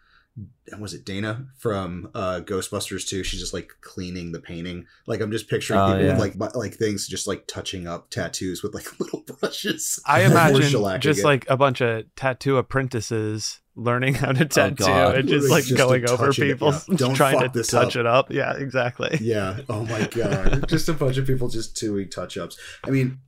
was 0.79 0.93
it 0.95 1.05
Dana 1.05 1.45
from 1.57 2.09
uh 2.15 2.41
Ghostbusters 2.43 3.07
2? 3.07 3.23
She's 3.23 3.39
just 3.39 3.53
like 3.53 3.69
cleaning 3.81 4.31
the 4.31 4.39
painting. 4.39 4.85
Like 5.05 5.21
I'm 5.21 5.31
just 5.31 5.47
picturing 5.47 5.79
Oh, 5.79 5.87
people 5.87 6.03
yeah. 6.05 6.11
with 6.13 6.19
like 6.19 6.33
bu- 6.53 6.57
like 6.59 6.73
things 6.75 7.07
just 7.07 7.27
like 7.27 7.45
touching 7.47 7.87
up 7.87 8.09
tattoos 8.09 8.63
with 8.63 8.73
like 8.73 8.87
little 8.99 9.21
brushes. 9.21 9.99
I 10.07 10.23
imagine 10.23 10.99
just 11.01 11.19
it. 11.19 11.23
like 11.23 11.45
a 11.49 11.57
bunch 11.57 11.81
of 11.81 12.05
tattoo 12.15 12.57
apprentices 12.57 13.61
learning 13.75 14.13
how 14.15 14.31
to 14.31 14.45
tattoo 14.45 14.75
God. 14.85 15.15
and 15.17 15.27
just 15.29 15.49
like 15.49 15.65
just 15.65 15.77
going 15.77 16.07
over 16.09 16.31
people, 16.31 16.71
yeah. 16.71 16.79
Don't 16.95 17.15
trying 17.15 17.39
to 17.39 17.49
this 17.49 17.67
touch 17.67 17.95
up. 17.95 17.99
it 17.99 18.05
up. 18.05 18.31
Yeah, 18.31 18.53
exactly. 18.55 19.17
yeah. 19.21 19.59
Oh 19.69 19.85
my 19.85 20.07
god. 20.07 20.67
just 20.67 20.89
a 20.89 20.93
bunch 20.93 21.17
of 21.17 21.27
people 21.27 21.47
just 21.49 21.75
doing 21.75 22.09
touch 22.09 22.37
ups. 22.37 22.57
I 22.83 22.89
mean, 22.89 23.19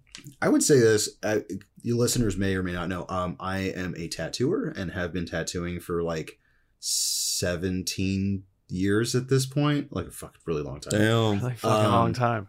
I 0.41 0.50
would 0.50 0.63
say 0.63 0.79
this. 0.79 1.09
Uh, 1.21 1.39
you 1.83 1.97
listeners 1.97 2.35
may 2.38 2.55
or 2.55 2.63
may 2.63 2.71
not 2.74 2.89
know. 2.89 3.05
Um, 3.09 3.35
I 3.39 3.59
am 3.59 3.93
a 3.95 4.07
tattooer 4.07 4.69
and 4.75 4.91
have 4.91 5.13
been 5.13 5.25
tattooing 5.27 5.79
for 5.79 6.01
like 6.01 6.39
17 6.88 8.44
years 8.70 9.15
at 9.15 9.27
this 9.30 9.46
point. 9.46 9.94
Like 9.94 10.08
a 10.08 10.12
fucking 10.12 10.42
really 10.46 10.62
long 10.62 10.80
time. 10.80 11.00
Damn. 11.00 11.42
Like 11.42 11.58
fucking 11.58 11.86
Um, 11.86 11.92
long 11.92 12.13
time. 12.13 12.48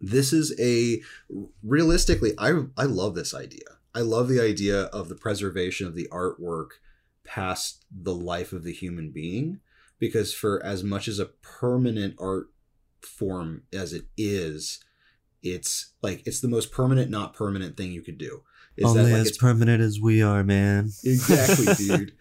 this 0.00 0.32
is 0.32 0.54
a 0.60 1.00
realistically 1.62 2.32
i 2.36 2.52
i 2.76 2.84
love 2.84 3.14
this 3.14 3.32
idea 3.32 3.64
i 3.94 4.00
love 4.00 4.28
the 4.28 4.38
idea 4.38 4.82
of 4.98 5.08
the 5.08 5.14
preservation 5.14 5.86
of 5.86 5.94
the 5.94 6.06
artwork 6.12 6.68
past 7.24 7.86
the 7.90 8.14
life 8.14 8.52
of 8.52 8.62
the 8.62 8.74
human 8.74 9.10
being 9.10 9.58
because 9.98 10.34
for 10.34 10.62
as 10.62 10.84
much 10.84 11.08
as 11.08 11.18
a 11.18 11.24
permanent 11.40 12.14
art 12.20 12.48
form 13.00 13.62
as 13.72 13.94
it 13.94 14.04
is 14.18 14.84
it's 15.42 15.94
like 16.02 16.22
it's 16.26 16.40
the 16.40 16.48
most 16.48 16.70
permanent 16.70 17.10
not 17.10 17.32
permanent 17.32 17.74
thing 17.74 17.90
you 17.90 18.02
could 18.02 18.18
do 18.18 18.42
is 18.76 18.84
Only 18.84 19.04
that 19.10 19.18
like 19.18 19.26
as 19.30 19.36
permanent 19.38 19.82
as 19.82 20.00
we 20.00 20.22
are, 20.22 20.44
man. 20.44 20.90
exactly 21.04 21.66
dude 21.76 22.12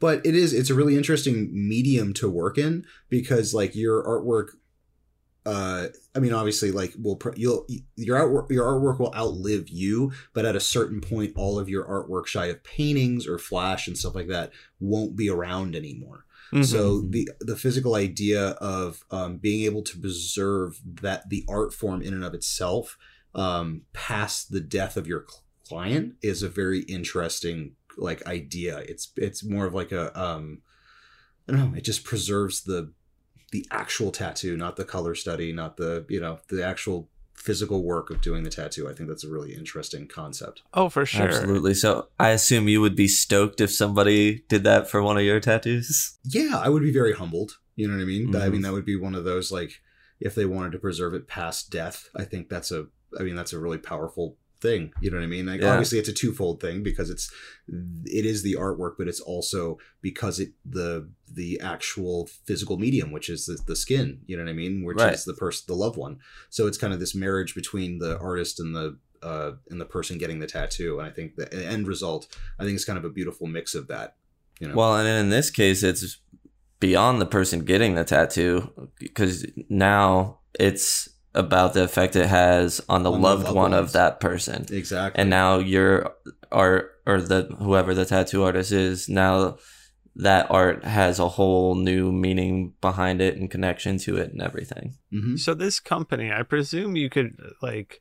but 0.00 0.24
it 0.24 0.34
is 0.34 0.52
it's 0.52 0.70
a 0.70 0.74
really 0.74 0.96
interesting 0.96 1.50
medium 1.52 2.12
to 2.14 2.28
work 2.30 2.56
in 2.58 2.84
because 3.08 3.52
like 3.54 3.74
your 3.74 4.02
artwork 4.04 4.50
uh 5.46 5.88
i 6.14 6.18
mean 6.18 6.32
obviously 6.32 6.70
like 6.70 6.94
will 6.98 7.20
you'll 7.36 7.66
your 7.96 8.16
artwork 8.18 8.50
your 8.50 8.64
artwork 8.64 8.98
will 8.98 9.14
outlive 9.14 9.68
you 9.68 10.10
but 10.32 10.46
at 10.46 10.56
a 10.56 10.60
certain 10.60 11.00
point 11.02 11.32
all 11.36 11.58
of 11.58 11.68
your 11.68 11.84
artwork 11.84 12.26
shy 12.26 12.46
of 12.46 12.62
paintings 12.64 13.26
or 13.26 13.38
flash 13.38 13.86
and 13.86 13.98
stuff 13.98 14.14
like 14.14 14.28
that 14.28 14.50
won't 14.80 15.16
be 15.16 15.28
around 15.28 15.76
anymore 15.76 16.24
Mhm. 16.52 16.64
so 16.64 17.00
Mhm. 17.02 17.10
the 17.12 17.28
the 17.40 17.56
physical 17.56 17.94
idea 17.94 18.50
of 18.60 19.02
um, 19.10 19.38
being 19.38 19.64
able 19.64 19.82
to 19.82 19.98
preserve 19.98 20.80
that 21.02 21.28
the 21.28 21.44
art 21.48 21.74
form 21.74 22.00
in 22.00 22.14
and 22.14 22.24
of 22.24 22.32
itself 22.34 22.96
um, 23.34 23.82
past 23.92 24.50
the 24.52 24.60
death 24.60 24.96
of 24.96 25.06
your 25.06 25.24
cl- 25.28 25.42
client 25.68 26.14
is 26.22 26.42
a 26.42 26.48
very 26.48 26.80
interesting 26.80 27.76
like 27.96 28.26
idea. 28.26 28.78
It's 28.78 29.12
it's 29.16 29.44
more 29.44 29.66
of 29.66 29.74
like 29.74 29.92
a 29.92 30.18
um, 30.20 30.62
I 31.48 31.52
don't 31.52 31.72
know. 31.72 31.76
It 31.78 31.84
just 31.84 32.04
preserves 32.04 32.62
the 32.62 32.92
the 33.52 33.66
actual 33.70 34.10
tattoo, 34.10 34.56
not 34.56 34.76
the 34.76 34.84
color 34.84 35.14
study, 35.14 35.52
not 35.52 35.76
the 35.76 36.04
you 36.08 36.20
know 36.20 36.38
the 36.48 36.64
actual 36.64 37.08
physical 37.34 37.82
work 37.82 38.10
of 38.10 38.20
doing 38.20 38.42
the 38.42 38.50
tattoo. 38.50 38.88
I 38.88 38.94
think 38.94 39.08
that's 39.08 39.24
a 39.24 39.28
really 39.30 39.54
interesting 39.54 40.06
concept. 40.08 40.62
oh, 40.72 40.88
for 40.88 41.04
sure. 41.04 41.26
Absolutely. 41.26 41.74
So 41.74 42.08
I 42.18 42.30
assume 42.30 42.68
you 42.68 42.80
would 42.80 42.96
be 42.96 43.08
stoked 43.08 43.60
if 43.60 43.70
somebody 43.72 44.44
did 44.48 44.64
that 44.64 44.88
for 44.88 45.02
one 45.02 45.16
of 45.18 45.24
your 45.24 45.40
tattoos. 45.40 46.18
yeah, 46.24 46.58
I 46.58 46.68
would 46.68 46.82
be 46.82 46.92
very 46.92 47.12
humbled. 47.12 47.58
You 47.76 47.88
know 47.88 47.94
what 47.96 48.02
I 48.02 48.06
mean? 48.06 48.34
I 48.34 48.46
Mhm. 48.48 48.52
mean, 48.52 48.62
that 48.62 48.72
would 48.72 48.84
be 48.84 48.96
one 48.96 49.14
of 49.16 49.24
those 49.24 49.50
like 49.52 49.80
if 50.20 50.34
they 50.34 50.44
wanted 50.46 50.72
to 50.72 50.78
preserve 50.78 51.12
it 51.12 51.26
past 51.28 51.70
death. 51.70 52.08
I 52.16 52.24
think 52.24 52.48
that's 52.48 52.70
a. 52.72 52.86
I 53.18 53.22
mean, 53.24 53.34
that's 53.36 53.52
a 53.52 53.58
really 53.58 53.78
powerful 53.78 54.36
thing. 54.64 54.92
You 55.02 55.10
know 55.10 55.18
what 55.18 55.24
I 55.30 55.34
mean? 55.36 55.46
Like, 55.46 55.60
Yeah. 55.60 55.72
obviously, 55.72 55.98
it's 56.00 56.08
a 56.08 56.12
twofold 56.22 56.56
thing 56.60 56.82
because 56.82 57.08
it's 57.14 57.30
it 58.20 58.24
is 58.32 58.42
the 58.42 58.54
artwork, 58.66 58.94
but 58.98 59.06
it's 59.08 59.20
also 59.20 59.78
because 60.08 60.40
it 60.44 60.50
the 60.78 61.08
the 61.40 61.60
actual 61.60 62.26
physical 62.48 62.76
medium, 62.78 63.08
which 63.16 63.28
is 63.34 63.46
the, 63.46 63.56
the 63.66 63.76
skin. 63.76 64.06
You 64.26 64.36
know 64.36 64.44
what 64.44 64.50
I 64.50 64.54
mean? 64.54 64.84
Which 64.84 64.98
Right. 64.98 65.14
is 65.14 65.24
the 65.24 65.34
person, 65.34 65.64
the 65.68 65.74
loved 65.84 65.96
one. 66.06 66.18
So 66.50 66.66
it's 66.66 66.78
kind 66.78 66.92
of 66.94 67.00
this 67.00 67.14
marriage 67.14 67.54
between 67.54 67.98
the 67.98 68.18
artist 68.18 68.58
and 68.60 68.74
the 68.74 68.98
uh, 69.22 69.52
and 69.70 69.80
the 69.80 69.86
person 69.96 70.18
getting 70.18 70.38
the 70.40 70.46
tattoo. 70.46 70.98
And 70.98 71.08
I 71.08 71.10
think 71.10 71.36
the 71.36 71.46
end 71.74 71.86
result, 71.86 72.22
I 72.58 72.64
think, 72.64 72.76
is 72.76 72.84
kind 72.84 72.98
of 72.98 73.04
a 73.04 73.10
beautiful 73.18 73.46
mix 73.46 73.74
of 73.74 73.86
that. 73.88 74.16
You 74.60 74.68
know? 74.68 74.74
Well, 74.76 74.96
and 74.96 75.08
in 75.08 75.30
this 75.30 75.50
case, 75.50 75.82
it's 75.82 76.18
beyond 76.80 77.20
the 77.20 77.26
person 77.26 77.60
getting 77.64 77.94
the 77.94 78.04
tattoo 78.04 78.70
because 78.98 79.46
now 79.70 80.40
it's 80.60 81.08
about 81.34 81.74
the 81.74 81.82
effect 81.82 82.14
it 82.16 82.26
has 82.26 82.80
on 82.88 83.02
the 83.02 83.10
On 83.12 83.20
loved 83.20 83.44
loved 83.44 83.54
one 83.56 83.70
ones. 83.72 83.88
of 83.88 83.92
that 83.92 84.20
person. 84.20 84.66
exactly. 84.70 85.20
And 85.20 85.30
now 85.30 85.58
your 85.58 86.14
art 86.52 86.92
or 87.06 87.20
the 87.20 87.44
whoever 87.58 87.94
the 87.94 88.04
tattoo 88.04 88.42
artist 88.44 88.72
is 88.72 89.08
now 89.08 89.58
that 90.16 90.48
art 90.50 90.84
has 90.84 91.18
a 91.18 91.28
whole 91.28 91.74
new 91.74 92.12
meaning 92.12 92.72
behind 92.80 93.20
it 93.20 93.36
and 93.36 93.50
connection 93.50 93.98
to 93.98 94.16
it 94.16 94.30
and 94.32 94.40
everything. 94.40 94.94
hmm 95.10 95.36
So 95.36 95.54
this 95.54 95.80
company, 95.80 96.30
I 96.32 96.42
presume 96.44 96.94
you 96.96 97.10
could 97.10 97.36
like 97.60 98.00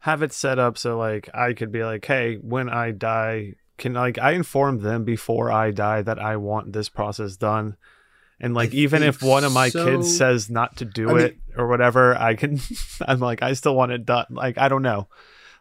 have 0.00 0.22
it 0.22 0.32
set 0.32 0.58
up 0.58 0.76
so 0.76 0.98
like 0.98 1.30
I 1.34 1.54
could 1.54 1.72
be 1.72 1.84
like, 1.84 2.04
hey, 2.04 2.36
when 2.36 2.68
I 2.68 2.90
die, 2.90 3.54
can 3.78 3.94
like 3.94 4.18
I 4.18 4.32
inform 4.32 4.80
them 4.80 5.04
before 5.04 5.50
I 5.50 5.70
die 5.70 6.02
that 6.02 6.18
I 6.18 6.36
want 6.36 6.72
this 6.74 6.90
process 6.90 7.36
done. 7.36 7.76
And 8.42 8.54
like 8.54 8.72
I 8.72 8.78
even 8.78 9.02
if 9.04 9.22
one 9.22 9.44
of 9.44 9.52
my 9.52 9.68
so. 9.70 9.84
kids 9.84 10.16
says 10.18 10.50
not 10.50 10.76
to 10.78 10.84
do 10.84 11.08
I 11.08 11.12
mean- 11.14 11.22
it 11.26 11.36
or 11.56 11.68
whatever, 11.68 12.14
I 12.16 12.34
can 12.34 12.60
I'm 13.06 13.20
like 13.20 13.40
I 13.42 13.52
still 13.54 13.74
want 13.76 13.92
it 13.92 14.04
done. 14.04 14.26
Like 14.30 14.58
I 14.58 14.68
don't 14.68 14.82
know. 14.82 15.08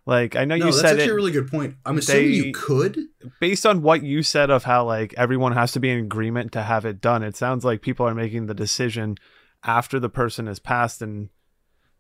Like 0.08 0.36
I 0.36 0.46
know 0.46 0.56
No, 0.58 0.66
you 0.66 0.72
that's 0.72 0.82
said 0.82 0.90
actually 1.00 1.04
it 1.06 1.12
a 1.12 1.16
really 1.16 1.32
good 1.32 1.48
point. 1.52 1.76
I'm 1.86 2.00
assuming 2.00 2.24
they- 2.32 2.36
you 2.48 2.54
could. 2.54 3.00
based 3.40 3.66
on 3.68 3.84
what 3.84 4.02
you 4.04 4.24
said 4.24 4.50
of 4.50 4.64
how 4.64 4.84
like 4.86 5.14
everyone 5.16 5.52
has 5.54 5.72
to 5.74 5.80
be 5.80 5.90
in 5.92 6.00
agreement 6.00 6.54
to 6.54 6.64
have 6.64 6.86
it 6.86 7.00
done. 7.00 7.22
It 7.24 7.36
sounds 7.38 7.64
like 7.64 7.82
people 7.84 8.08
are 8.08 8.16
making 8.16 8.48
the 8.48 8.56
decision 8.56 9.18
after 9.64 10.00
the 10.00 10.10
person 10.10 10.48
has 10.48 10.58
passed 10.58 11.04
and 11.04 11.30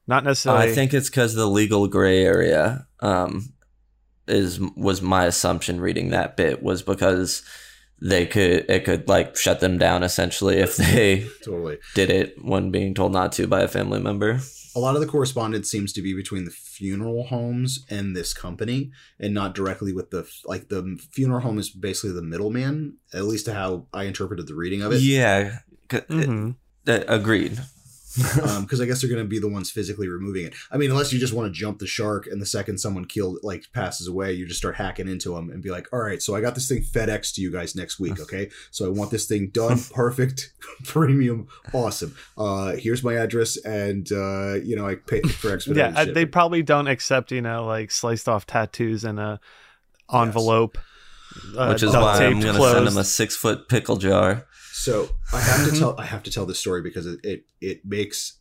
not 0.07 0.23
necessarily 0.23 0.71
I 0.71 0.73
think 0.73 0.95
it's 0.95 1.11
because 1.11 1.35
the 1.35 1.45
legal 1.45 1.88
gray 1.88 2.23
area 2.25 2.88
um, 3.01 3.53
is 4.27 4.59
was 4.75 5.00
my 5.00 5.25
assumption. 5.25 5.79
Reading 5.79 6.09
that 6.09 6.35
bit 6.35 6.63
was 6.63 6.81
because 6.81 7.43
they 8.01 8.25
could 8.25 8.65
it 8.70 8.84
could 8.84 9.08
like 9.08 9.36
shut 9.38 9.60
them 9.60 9.77
down 9.77 10.01
essentially 10.03 10.58
if 10.58 10.75
they 10.77 11.27
Totally. 11.43 11.77
did 11.96 12.10
it 12.10 12.36
when 12.43 12.72
being 12.72 12.93
told 12.93 13.12
not 13.12 13.31
to 13.34 13.48
by 13.48 13.62
a 13.62 13.67
family 13.67 14.00
member. 14.00 14.39
A 14.74 14.79
lot 14.79 14.96
of 14.96 15.01
the 15.01 15.08
correspondence 15.08 15.70
seems 15.70 15.91
to 15.93 16.01
be 16.01 16.13
between 16.15 16.46
the 16.46 16.51
funeral 16.51 17.25
homes 17.25 17.86
and 17.89 18.15
this 18.15 18.34
company, 18.34 18.91
and 19.20 19.34
not 19.34 19.53
directly 19.53 19.91
with 19.91 20.12
the 20.12 20.25
like 20.46 20.70
the 20.70 20.98
funeral 21.12 21.41
home 21.41 21.60
is 21.60 21.70
basically 21.70 22.13
the 22.13 22.22
middleman. 22.22 22.96
At 23.13 23.25
least 23.25 23.46
to 23.48 23.53
how 23.53 23.88
I 23.93 24.05
interpreted 24.05 24.48
the 24.48 24.55
reading 24.55 24.81
of 24.81 24.93
it. 24.93 25.01
Yeah, 25.01 25.60
c- 25.91 25.98
Mhm. 26.10 26.55
uh, 26.88 27.01
agreed. 27.08 27.60
because 28.62 28.82
I 28.82 28.86
guess 28.86 29.01
they're 29.01 29.10
going 29.10 29.24
to 29.24 29.27
be 29.27 29.39
the 29.39 29.48
ones 29.48 29.72
physically 29.72 30.08
removing 30.08 30.46
it. 30.46 30.56
I 30.72 30.77
mean, 30.77 30.91
unless 30.91 31.13
you 31.13 31.20
just 31.20 31.34
want 31.34 31.48
to 31.48 31.58
jump 31.58 31.80
the 31.80 31.88
shark, 31.88 32.27
and 32.27 32.41
the 32.41 32.46
second 32.46 32.80
someone 32.80 33.06
killed 33.06 33.39
like 33.44 33.72
passes 33.74 34.08
away, 34.08 34.34
you 34.34 34.46
just 34.46 34.60
start 34.60 34.75
hacking 34.75 35.08
into 35.08 35.36
them 35.36 35.50
and 35.50 35.62
be 35.62 35.70
like, 35.70 35.88
"All 35.94 36.00
right, 36.00 36.22
so 36.22 36.36
I 36.36 36.41
got 36.41 36.56
this 36.56 36.68
thing 36.68 36.82
FedEx 36.82 37.34
to 37.36 37.41
you 37.41 37.51
guys 37.51 37.75
next 37.75 38.00
week, 38.00 38.20
okay? 38.20 38.50
So 38.72 38.86
I 38.86 38.89
want 38.89 39.12
this 39.12 39.27
thing 39.27 39.48
done, 39.48 39.80
perfect, 39.94 40.53
premium, 40.84 41.48
awesome. 41.74 42.15
Uh, 42.38 42.74
here's 42.74 43.03
my 43.03 43.13
address, 43.13 43.58
and 43.58 44.12
uh, 44.12 44.56
you 44.56 44.75
know 44.75 44.88
I 44.88 44.96
pay 44.96 45.22
for 45.22 45.53
expedited 45.53 45.94
yeah, 45.94 46.00
shipping. 46.00 46.13
they 46.13 46.25
probably 46.25 46.63
don't 46.63 46.88
accept 46.88 47.32
you 47.32 47.41
know 47.41 47.65
like 47.65 47.91
sliced 47.91 48.27
off 48.27 48.46
tattoos 48.46 49.03
in 49.03 49.20
a 49.20 49.39
envelope, 50.13 50.77
uh, 51.58 51.68
Which 51.68 51.84
is 51.84 51.94
why 51.94 52.25
I'm 52.25 52.39
going 52.39 52.56
to 52.56 52.62
send 52.62 52.77
him 52.77 52.84
closed. 52.84 52.98
a 52.98 53.03
six 53.03 53.36
foot 53.36 53.70
pickle 53.70 53.98
jar. 53.98 54.46
So 54.72 55.10
I 55.34 55.40
have 55.40 55.70
to 55.70 55.75
tell 55.80 55.96
I 56.00 56.06
have 56.06 56.24
to 56.24 56.32
tell 56.32 56.46
this 56.46 56.60
story 56.60 56.82
because 56.82 57.06
it 57.06 57.20
it, 57.24 57.46
it 57.60 57.86
makes 57.86 58.40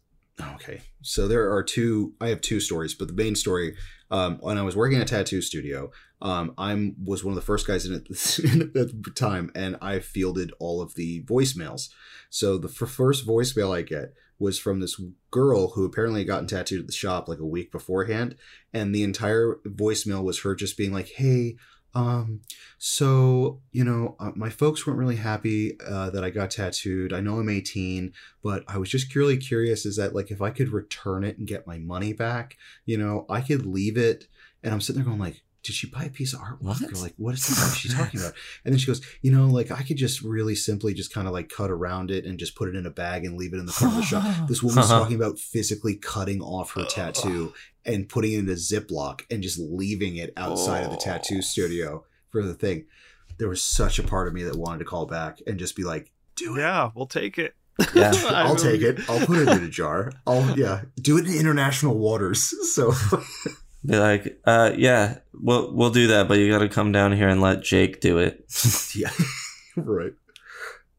okay. 0.55 0.81
So 1.03 1.29
there 1.29 1.53
are 1.53 1.63
two 1.63 2.15
I 2.21 2.29
have 2.29 2.41
two 2.41 2.61
stories, 2.61 2.95
but 2.95 3.09
the 3.09 3.15
main 3.15 3.35
story 3.35 3.77
um, 4.11 4.39
when 4.41 4.59
I 4.59 4.63
was 4.63 4.77
working 4.77 4.99
at 4.99 5.03
a 5.03 5.15
tattoo 5.15 5.41
studio, 5.41 5.93
um, 6.21 6.53
I'm 6.59 6.97
was 7.05 7.23
one 7.25 7.33
of 7.33 7.37
the 7.37 7.43
first 7.43 7.67
guys 7.67 7.87
in 7.87 7.95
at 7.95 8.05
the 8.05 9.13
time, 9.15 9.53
and 9.55 9.77
I 9.81 10.01
fielded 10.01 10.53
all 10.59 10.83
of 10.83 10.95
the 10.95 11.23
voicemails. 11.23 11.91
So 12.29 12.59
the 12.59 12.69
f- 12.69 12.91
first 12.91 13.27
voicemail 13.27 13.75
I 13.75 13.83
get 13.83 14.15
was 14.39 14.59
from 14.59 14.81
this 14.81 15.01
girl 15.31 15.71
who 15.71 15.85
apparently 15.85 16.21
had 16.21 16.27
gotten 16.27 16.47
tattooed 16.47 16.81
at 16.81 16.87
the 16.87 16.93
shop 16.93 17.29
like 17.29 17.39
a 17.39 17.47
week 17.47 17.71
beforehand, 17.71 18.37
and 18.73 18.95
the 18.95 19.05
entire 19.05 19.59
voicemail 19.65 20.25
was 20.25 20.41
her 20.41 20.55
just 20.55 20.77
being 20.77 20.93
like, 20.93 21.09
"Hey." 21.09 21.57
Um, 21.95 22.43
so, 22.79 23.61
you 23.73 23.85
know, 23.85 24.17
uh, 24.21 24.31
my 24.35 24.49
folks 24.49 24.87
weren't 24.87 24.99
really 24.99 25.17
happy 25.17 25.79
uh, 25.81 26.11
that 26.11 26.25
I 26.25 26.31
got 26.31 26.51
tattooed. 26.51 27.13
I 27.13 27.21
know 27.21 27.39
I'm 27.39 27.49
18, 27.49 28.13
but 28.43 28.65
I 28.69 28.79
was 28.79 28.89
just 28.89 29.11
purely 29.11 29.37
curious 29.37 29.85
is 29.85 29.97
that, 29.97 30.15
like, 30.15 30.31
if 30.31 30.41
I 30.41 30.51
could 30.51 30.69
return 30.73 31.25
it 31.25 31.39
and 31.39 31.47
get 31.49 31.67
my 31.67 31.79
money 31.79 32.13
back, 32.13 32.57
you 32.87 32.97
know, 32.97 33.27
I 33.29 33.41
could 33.41 33.67
leave 33.67 33.97
it. 33.97 34.29
And 34.63 34.73
I'm 34.73 34.81
sitting 34.81 35.03
there 35.03 35.09
going, 35.09 35.21
like, 35.21 35.43
did 35.63 35.75
she 35.75 35.89
buy 35.89 36.05
a 36.05 36.11
piece 36.11 36.33
of 36.33 36.41
artwork? 36.41 36.63
What? 36.63 36.83
Or, 36.83 37.03
like, 37.03 37.15
what 37.19 37.35
is, 37.35 37.47
what 37.49 37.69
is 37.69 37.77
she 37.77 37.89
talking 37.95 38.21
about? 38.21 38.33
And 38.65 38.73
then 38.73 38.79
she 38.79 38.87
goes, 38.87 39.03
you 39.21 39.31
know, 39.31 39.47
like, 39.47 39.71
I 39.71 39.83
could 39.83 39.97
just 39.99 40.23
really 40.23 40.55
simply 40.55 40.95
just 40.95 41.13
kind 41.13 41.27
of 41.27 41.35
like 41.35 41.49
cut 41.51 41.71
around 41.71 42.11
it 42.11 42.25
and 42.25 42.39
just 42.39 42.57
put 42.57 42.69
it 42.69 42.77
in 42.77 42.87
a 42.87 42.91
bag 42.91 43.25
and 43.25 43.37
leave 43.37 43.53
it 43.53 43.59
in 43.59 43.67
the 43.67 43.73
front 43.73 43.95
of 43.95 44.01
the 44.01 44.07
shop. 44.07 44.25
This 44.49 44.63
woman's 44.63 44.91
uh-huh. 44.91 45.01
talking 45.01 45.17
about 45.17 45.39
physically 45.39 45.97
cutting 45.97 46.41
off 46.41 46.73
her 46.75 46.85
tattoo 46.85 47.53
and 47.85 48.09
putting 48.09 48.33
it 48.33 48.39
in 48.39 48.49
a 48.49 48.53
Ziploc 48.53 49.23
and 49.31 49.43
just 49.43 49.59
leaving 49.59 50.17
it 50.17 50.33
outside 50.37 50.85
of 50.85 50.91
the 50.91 50.97
tattoo 50.97 51.37
Oh. 51.39 51.41
studio 51.43 52.05
for 52.31 52.43
the 52.43 52.55
thing. 52.55 52.87
There 53.39 53.49
was 53.49 53.63
such 53.63 53.99
a 53.99 54.03
part 54.03 54.29
of 54.29 54.35
me 54.35 54.43
that 54.45 54.57
wanted 54.57 54.79
to 54.81 54.85
call 54.85 55.07
back 55.07 55.41
and 55.47 55.59
just 55.59 55.77
be 55.77 55.85
like, 55.85 56.13
do 56.37 56.57
it. 56.57 56.61
Yeah, 56.61 56.91
we'll 56.95 57.07
take 57.07 57.39
it. 57.39 57.55
Yeah. 57.95 58.13
I 58.15 58.43
I'll 58.43 58.51
will- 58.51 58.57
take 58.57 58.83
it. 58.83 59.01
I'll 59.09 59.25
put 59.27 59.39
it 59.39 59.49
in 59.49 59.65
a 59.65 59.69
jar. 59.69 60.13
I'll 60.27 60.59
yeah, 60.59 60.83
do 61.01 61.17
it 61.19 61.27
in 61.27 61.35
international 61.35 61.97
waters. 61.99 62.53
So 62.75 62.93
Be 63.85 63.97
like, 63.97 64.41
uh, 64.45 64.73
yeah, 64.77 65.19
we'll 65.33 65.73
we'll 65.75 65.91
do 65.91 66.09
that, 66.09 66.29
but 66.29 66.39
you 66.39 66.51
got 66.51 66.59
to 66.59 66.69
come 66.69 66.93
down 66.93 67.13
here 67.13 67.29
and 67.29 67.41
let 67.41 67.63
Jake 67.63 68.01
do 68.01 68.19
it. 68.19 68.45
yeah, 68.95 69.11
right. 69.77 70.13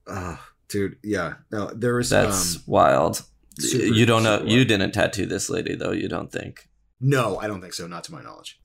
Uh, 0.07 0.37
dude, 0.67 0.97
yeah. 1.03 1.35
No, 1.51 1.67
there 1.67 1.95
was 1.95 2.09
That's 2.09 2.55
um, 2.55 2.61
wild. 2.65 3.23
super- 3.59 3.83
you 3.85 4.05
don't 4.07 4.23
know. 4.23 4.39
super 4.39 4.49
You 4.49 4.65
didn't 4.65 4.93
tattoo 4.93 5.27
this 5.27 5.49
lady 5.49 5.75
though. 5.75 5.91
You 5.91 6.07
don't 6.09 6.31
think? 6.31 6.67
no, 7.03 7.39
I 7.39 7.47
don't 7.47 7.61
think 7.61 7.73
so. 7.73 7.87
Not 7.87 8.03
to 8.05 8.11
my 8.11 8.21
knowledge. 8.21 8.59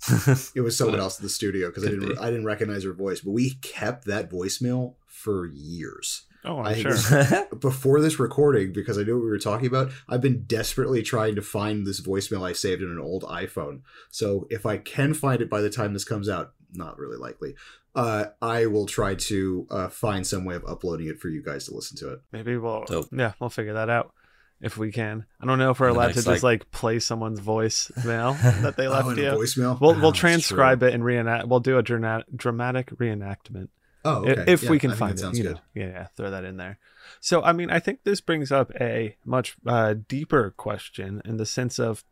It 0.54 0.60
was 0.60 0.76
someone 0.76 1.00
else 1.00 1.18
in 1.18 1.24
the 1.24 1.30
studio 1.30 1.68
because 1.68 1.84
I 1.84 1.88
didn't 1.90 2.08
be. 2.08 2.18
I 2.18 2.26
didn't 2.30 2.44
recognize 2.44 2.84
her 2.84 2.92
voice. 2.92 3.20
But 3.20 3.30
we 3.32 3.54
kept 3.54 4.04
that 4.06 4.30
voicemail 4.30 4.94
for 5.06 5.46
years. 5.46 6.25
Oh, 6.46 6.58
I 6.58 6.70
I'm 6.70 6.74
think 6.76 6.96
sure. 6.96 7.46
before 7.60 8.00
this 8.00 8.18
recording 8.18 8.72
because 8.72 8.96
I 8.98 9.02
knew 9.02 9.16
what 9.16 9.24
we 9.24 9.30
were 9.30 9.38
talking 9.38 9.66
about. 9.66 9.90
I've 10.08 10.20
been 10.20 10.44
desperately 10.44 11.02
trying 11.02 11.34
to 11.34 11.42
find 11.42 11.86
this 11.86 12.00
voicemail 12.00 12.46
I 12.48 12.52
saved 12.52 12.82
in 12.82 12.90
an 12.90 13.00
old 13.00 13.24
iPhone. 13.24 13.80
So 14.10 14.46
if 14.48 14.64
I 14.64 14.78
can 14.78 15.12
find 15.12 15.40
it 15.42 15.50
by 15.50 15.60
the 15.60 15.70
time 15.70 15.92
this 15.92 16.04
comes 16.04 16.28
out, 16.28 16.52
not 16.72 16.98
really 16.98 17.16
likely. 17.16 17.54
Uh, 17.94 18.26
I 18.42 18.66
will 18.66 18.86
try 18.86 19.14
to 19.14 19.66
uh, 19.70 19.88
find 19.88 20.26
some 20.26 20.44
way 20.44 20.54
of 20.54 20.64
uploading 20.66 21.08
it 21.08 21.18
for 21.18 21.28
you 21.28 21.42
guys 21.42 21.66
to 21.66 21.74
listen 21.74 21.96
to 21.98 22.12
it. 22.12 22.20
Maybe 22.30 22.56
we'll 22.56 22.84
Dope. 22.84 23.08
yeah, 23.10 23.32
we'll 23.40 23.50
figure 23.50 23.72
that 23.74 23.88
out 23.88 24.12
if 24.60 24.76
we 24.76 24.92
can. 24.92 25.24
I 25.40 25.46
don't 25.46 25.58
know 25.58 25.70
if 25.70 25.80
we're 25.80 25.88
In 25.88 25.94
the 25.94 26.00
allowed 26.00 26.08
to 26.08 26.14
next, 26.16 26.26
just 26.26 26.42
like 26.42 26.70
play 26.70 26.98
someone's 26.98 27.40
voice 27.40 27.90
mail 28.04 28.34
that 28.42 28.76
they 28.76 28.86
left 28.88 29.08
oh, 29.08 29.12
you. 29.12 29.28
a 29.28 29.32
voicemail. 29.34 29.80
We'll 29.80 29.92
Oh, 29.92 30.00
we'll 30.00 30.12
transcribe 30.12 30.82
it 30.82 30.92
and 30.94 31.02
reenact. 31.04 31.48
We'll 31.48 31.60
do 31.60 31.78
a 31.78 31.82
dramatic 31.82 32.26
dramatic 32.34 32.90
reenactment. 32.90 33.68
Oh, 34.06 34.24
okay. 34.24 34.44
if 34.52 34.62
Yeah, 34.62 34.70
we 34.70 34.78
can 34.78 34.94
find 34.94 35.18
it. 35.18 35.34
You 35.36 35.42
good. 35.42 35.54
know, 35.56 35.60
yeah, 35.74 35.86
yeah, 35.88 36.06
throw 36.16 36.30
that 36.30 36.44
in 36.44 36.56
there. 36.56 36.78
So, 37.20 37.42
I 37.42 37.52
mean, 37.52 37.70
I 37.70 37.78
think 37.80 38.00
this 38.04 38.20
brings 38.20 38.50
up 38.52 38.72
a 38.80 39.16
much 39.24 39.56
uh, 39.66 39.94
deeper 40.08 40.52
question 40.56 41.22
in 41.24 41.36
the 41.36 41.46
sense 41.46 41.78
of 41.78 42.04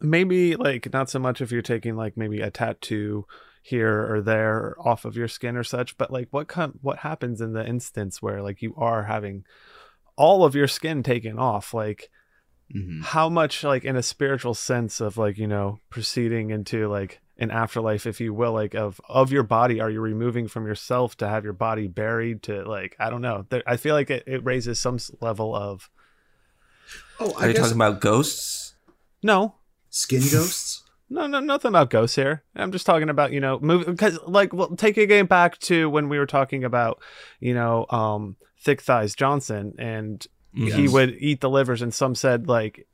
maybe 0.00 0.56
like 0.56 0.92
not 0.92 1.10
so 1.10 1.18
much 1.18 1.40
if 1.40 1.50
you're 1.50 1.62
taking 1.62 1.96
like 1.96 2.16
maybe 2.16 2.40
a 2.40 2.50
tattoo 2.50 3.26
here 3.62 4.12
or 4.12 4.20
there 4.20 4.74
off 4.80 5.04
of 5.04 5.16
your 5.16 5.28
skin 5.28 5.56
or 5.56 5.64
such, 5.64 5.96
but 5.96 6.10
like 6.10 6.28
what 6.30 6.48
com- 6.48 6.78
what 6.82 6.98
happens 6.98 7.40
in 7.40 7.52
the 7.52 7.66
instance 7.66 8.20
where 8.22 8.42
like 8.42 8.62
you 8.62 8.74
are 8.76 9.04
having 9.04 9.44
all 10.16 10.44
of 10.44 10.54
your 10.54 10.68
skin 10.68 11.02
taken 11.02 11.38
off, 11.38 11.72
like 11.74 12.10
Mhm. 12.74 13.02
how 13.02 13.28
much 13.28 13.64
like 13.64 13.84
in 13.84 13.96
a 13.96 14.02
spiritual 14.02 14.54
sense 14.54 15.00
of 15.00 15.18
like 15.18 15.36
you 15.36 15.46
know 15.46 15.78
proceeding 15.90 16.50
into 16.50 16.88
like 16.88 17.20
an 17.42 17.50
afterlife 17.50 18.06
if 18.06 18.20
you 18.20 18.32
will 18.32 18.52
like 18.52 18.74
of 18.74 19.00
of 19.08 19.30
your 19.32 19.42
body. 19.42 19.80
Are 19.80 19.90
you 19.90 20.00
removing 20.00 20.48
from 20.48 20.66
yourself 20.66 21.16
to 21.18 21.28
have 21.28 21.44
your 21.44 21.52
body 21.52 21.88
buried 21.88 22.42
to 22.44 22.62
like 22.64 22.96
i 22.98 23.10
don't 23.10 23.20
know. 23.22 23.44
I 23.66 23.76
feel 23.76 23.94
like 23.94 24.10
it, 24.10 24.24
it 24.26 24.44
raises 24.44 24.78
some 24.78 24.98
level 25.20 25.54
of 25.54 25.90
Oh, 27.20 27.32
Are 27.38 27.46
you 27.46 27.52
guess 27.52 27.62
talking 27.62 27.76
about 27.76 28.00
ghosts? 28.00 28.74
no. 29.22 29.54
Skin 29.90 30.20
ghosts. 30.20 30.82
no 31.10 31.26
no 31.26 31.40
nothing 31.40 31.68
about 31.70 31.90
ghosts 31.90 32.16
here. 32.16 32.42
I'm 32.56 32.72
just 32.72 32.86
talking 32.86 33.08
about 33.10 33.32
you 33.32 33.40
know 33.40 33.58
move 33.60 33.86
because 33.86 34.18
like 34.26 34.52
well 34.52 34.74
take 34.76 34.96
a 34.96 35.06
game 35.06 35.26
back 35.26 35.58
to 35.60 35.90
when 35.90 36.08
we 36.08 36.18
were 36.18 36.26
talking 36.26 36.64
about 36.64 37.02
you 37.40 37.54
know 37.54 37.86
um 37.90 38.36
thick 38.60 38.80
thighs 38.80 39.14
johnson 39.14 39.74
and 39.78 40.26
he 40.54 40.86
would 40.86 41.16
eat 41.18 41.40
the 41.40 41.50
livers 41.50 41.82
and 41.82 41.92
some 41.92 42.14
said 42.14 42.46
like 42.46 42.86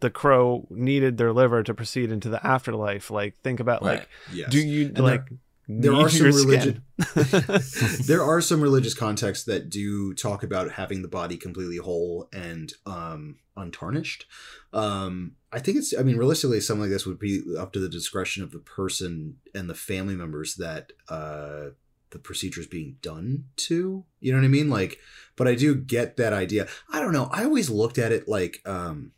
the 0.00 0.10
crow 0.10 0.66
needed 0.70 1.18
their 1.18 1.32
liver 1.32 1.62
to 1.62 1.74
proceed 1.74 2.10
into 2.10 2.28
the 2.28 2.44
afterlife. 2.46 3.10
Like 3.10 3.36
think 3.42 3.60
about 3.60 3.82
like 3.82 4.08
Yes. 4.32 4.50
do 4.50 4.58
you 4.58 4.88
there- 4.88 5.02
like 5.02 5.24
there 5.68 5.92
need 5.92 6.02
are 6.02 6.08
some 6.08 6.26
your 6.26 6.34
religion- 6.34 6.82
skin? 7.00 7.62
there 8.06 8.22
are 8.22 8.40
some 8.40 8.60
religious 8.60 8.94
contexts 8.94 9.44
that 9.44 9.70
do 9.70 10.12
talk 10.14 10.42
about 10.42 10.72
having 10.72 11.02
the 11.02 11.08
body 11.08 11.36
completely 11.36 11.76
whole 11.76 12.28
and 12.32 12.72
um 12.86 13.36
untarnished. 13.56 14.24
Um 14.72 15.32
i 15.52 15.58
think 15.58 15.76
it's 15.76 15.92
i 15.98 16.02
mean 16.02 16.16
realistically 16.16 16.60
something 16.60 16.82
like 16.82 16.90
this 16.90 17.06
would 17.06 17.18
be 17.18 17.42
up 17.58 17.72
to 17.74 17.78
the 17.80 17.88
discretion 17.88 18.42
of 18.42 18.50
the 18.50 18.58
person 18.58 19.36
and 19.54 19.68
the 19.68 19.74
family 19.74 20.16
members 20.16 20.56
that 20.56 20.92
uh 21.08 21.70
the 22.10 22.18
procedure 22.18 22.60
is 22.60 22.66
being 22.66 22.96
done 23.02 23.44
to. 23.56 24.04
You 24.20 24.32
know 24.32 24.38
what 24.38 24.44
i 24.44 24.48
mean? 24.48 24.68
Like 24.70 24.98
but 25.36 25.46
i 25.46 25.54
do 25.54 25.74
get 25.74 26.16
that 26.16 26.32
idea. 26.32 26.66
I 26.90 27.00
don't 27.00 27.12
know. 27.12 27.28
I 27.30 27.44
always 27.44 27.68
looked 27.70 27.98
at 27.98 28.10
it 28.12 28.26
like 28.26 28.60
um 28.66 29.12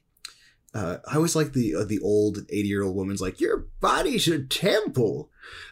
uh, 0.75 0.99
I 1.07 1.17
always 1.17 1.37
like 1.37 1.53
the 1.53 1.75
uh, 1.77 1.85
the 1.85 2.01
old 2.01 2.39
eighty 2.51 2.69
year 2.69 2.83
old 2.83 2.97
woman's 2.97 3.21
like 3.21 3.41
your 3.41 3.67
body's 3.81 4.27
a 4.29 4.43
temple, 4.43 5.31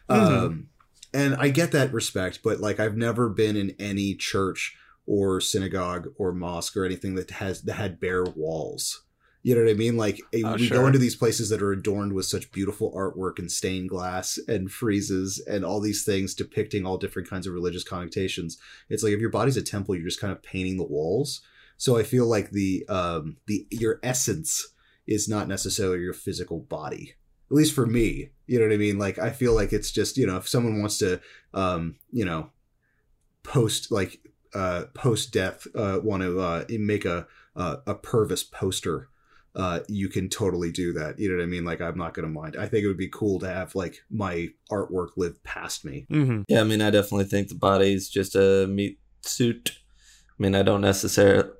Mhm. 0.08 0.44
um, 0.44 0.68
and 1.12 1.34
I 1.34 1.48
get 1.48 1.72
that 1.72 1.92
respect, 1.92 2.40
but 2.42 2.60
like 2.60 2.78
I've 2.80 2.96
never 2.96 3.28
been 3.28 3.56
in 3.56 3.74
any 3.78 4.14
church 4.14 4.76
or 5.04 5.40
synagogue 5.40 6.08
or 6.16 6.32
mosque 6.32 6.76
or 6.76 6.84
anything 6.84 7.14
that 7.16 7.30
has 7.32 7.62
that 7.62 7.74
had 7.74 7.98
bare 8.00 8.24
walls. 8.24 9.02
You 9.44 9.56
know 9.56 9.62
what 9.64 9.70
I 9.70 9.74
mean? 9.74 9.96
Like 9.96 10.20
eh, 10.32 10.42
Oh, 10.44 10.54
we 10.54 10.66
sure. 10.68 10.78
go 10.78 10.86
into 10.86 11.00
these 11.00 11.16
places 11.16 11.48
that 11.48 11.60
are 11.60 11.72
adorned 11.72 12.12
with 12.12 12.26
such 12.26 12.52
beautiful 12.52 12.92
artwork 12.92 13.40
and 13.40 13.50
stained 13.50 13.88
glass 13.88 14.38
and 14.46 14.68
friezes 14.68 15.40
and 15.48 15.64
all 15.64 15.80
these 15.80 16.04
things 16.04 16.32
depicting 16.32 16.86
all 16.86 16.96
different 16.96 17.28
kinds 17.28 17.48
of 17.48 17.52
religious 17.52 17.82
connotations. 17.82 18.56
It's 18.88 19.02
like 19.02 19.12
if 19.12 19.18
your 19.20 19.30
body's 19.30 19.56
a 19.56 19.62
temple, 19.62 19.96
you're 19.96 20.04
just 20.06 20.20
kind 20.20 20.32
of 20.32 20.44
painting 20.44 20.76
the 20.76 20.84
walls. 20.84 21.40
So 21.76 21.96
I 21.98 22.04
feel 22.04 22.26
like 22.26 22.50
the 22.52 22.84
um 22.88 23.38
the 23.48 23.66
your 23.72 23.98
essence 24.04 24.68
is 25.06 25.28
not 25.28 25.48
necessarily 25.48 26.00
your 26.00 26.14
physical 26.14 26.60
body. 26.60 27.14
At 27.50 27.56
least 27.56 27.74
for 27.74 27.86
me, 27.86 28.30
you 28.46 28.58
know 28.58 28.66
what 28.66 28.74
I 28.74 28.78
mean? 28.78 28.98
Like 28.98 29.18
I 29.18 29.30
feel 29.30 29.54
like 29.54 29.72
it's 29.72 29.90
just, 29.90 30.16
you 30.16 30.26
know, 30.26 30.36
if 30.36 30.48
someone 30.48 30.80
wants 30.80 30.98
to 30.98 31.20
um, 31.52 31.96
you 32.10 32.24
know, 32.24 32.50
post 33.42 33.90
like 33.90 34.20
uh 34.54 34.84
post 34.94 35.32
death 35.32 35.66
uh 35.74 35.98
want 36.02 36.22
to 36.22 36.38
uh 36.38 36.64
make 36.70 37.04
a 37.04 37.26
uh, 37.56 37.76
a 37.86 37.94
Purvis 37.94 38.44
poster 38.44 39.08
uh 39.54 39.80
you 39.88 40.08
can 40.08 40.28
totally 40.28 40.70
do 40.70 40.92
that 40.92 41.18
you 41.18 41.28
know 41.28 41.36
what 41.36 41.42
i 41.42 41.46
mean 41.46 41.64
like 41.64 41.80
i'm 41.80 41.98
not 41.98 42.14
gonna 42.14 42.28
mind 42.28 42.56
i 42.56 42.66
think 42.66 42.84
it 42.84 42.86
would 42.86 42.96
be 42.96 43.08
cool 43.08 43.38
to 43.38 43.48
have 43.48 43.74
like 43.74 44.02
my 44.10 44.48
artwork 44.70 45.08
live 45.16 45.42
past 45.42 45.84
me 45.84 46.06
Mhm. 46.10 46.44
Yeah, 46.48 46.60
I 46.60 46.64
mean, 46.64 46.80
I 46.80 46.90
definitely 46.90 47.24
think 47.24 47.48
the 47.48 47.54
body's 47.54 48.08
just 48.08 48.34
a 48.36 48.66
meat 48.66 48.98
suit. 49.22 49.72
I 50.28 50.42
mean, 50.42 50.54
I 50.54 50.62
don't 50.62 50.80
necessarily 50.80 51.50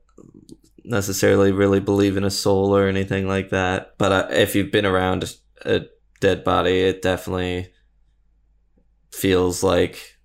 necessarily 0.85 1.53
really 1.53 1.81
believe 1.81 2.17
in 2.17 2.25
a 2.25 2.31
soul 2.31 2.75
or 2.77 2.89
anything 2.89 3.27
like 3.29 3.51
that. 3.51 3.95
But 3.99 4.13
uh, 4.13 4.29
if 4.31 4.55
you've 4.55 4.73
been 4.73 4.87
around 4.87 5.35
a 5.65 5.87
dead 6.21 6.45
body, 6.45 6.81
it 6.81 7.03
definitely 7.03 7.73
feels 9.11 9.63
like, 9.63 10.19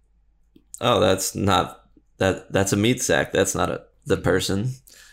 oh, 0.81 0.99
that's 0.99 1.35
not 1.35 1.85
that 2.17 2.51
that's 2.51 2.73
a 2.73 2.77
meat 2.77 3.01
sack. 3.01 3.31
That's 3.31 3.55
not 3.55 3.69
a, 3.69 3.83
the 4.05 4.17
person. 4.17 4.71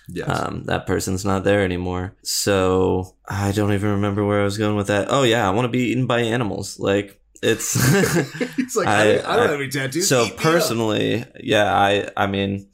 yes 0.08 0.28
Um, 0.28 0.64
that 0.64 0.86
person's 0.86 1.24
not 1.24 1.44
there 1.44 1.62
anymore. 1.64 2.14
So 2.22 3.16
I 3.28 3.52
don't 3.52 3.72
even 3.72 3.90
remember 3.90 4.24
where 4.24 4.40
I 4.40 4.44
was 4.44 4.58
going 4.58 4.76
with 4.76 4.86
that. 4.88 5.08
Oh 5.10 5.22
yeah, 5.22 5.46
I 5.46 5.50
want 5.52 5.64
to 5.66 5.70
be 5.70 5.90
eaten 5.90 6.06
by 6.06 6.20
animals. 6.20 6.78
Like 6.78 7.20
it's. 7.42 7.76
it's 8.58 8.76
like 8.76 8.86
I- 8.88 9.16
I, 9.18 9.32
I, 9.32 9.36
don't 9.36 9.48
I- 9.48 9.50
have 9.52 9.60
any 9.60 9.68
tattoos 9.68 10.08
so 10.08 10.28
personally 10.36 11.24
yeah 11.40 11.74
i 11.76 12.08
i 12.16 12.26
mean 12.26 12.68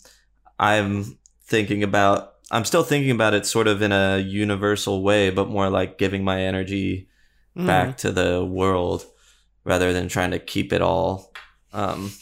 i'm 0.61 1.19
thinking 1.45 1.83
about 1.83 2.30
i'm 2.51 2.65
still 2.65 2.83
thinking 2.83 3.11
about 3.11 3.35
it 3.35 3.47
sort 3.47 3.67
of 3.69 3.83
in 3.83 3.93
a 3.93 4.19
universal 4.19 5.03
way 5.03 5.31
but 5.31 5.49
more 5.49 5.69
like 5.71 5.99
giving 5.99 6.25
my 6.25 6.41
energy 6.43 7.09
Mhm. 7.57 7.67
back 7.67 7.97
to 7.99 8.13
the 8.13 8.45
world 8.45 9.05
rather 9.65 9.93
than 9.93 10.09
trying 10.09 10.31
to 10.31 10.39
keep 10.39 10.73
it 10.73 10.81
all 10.83 11.33
um 11.73 12.13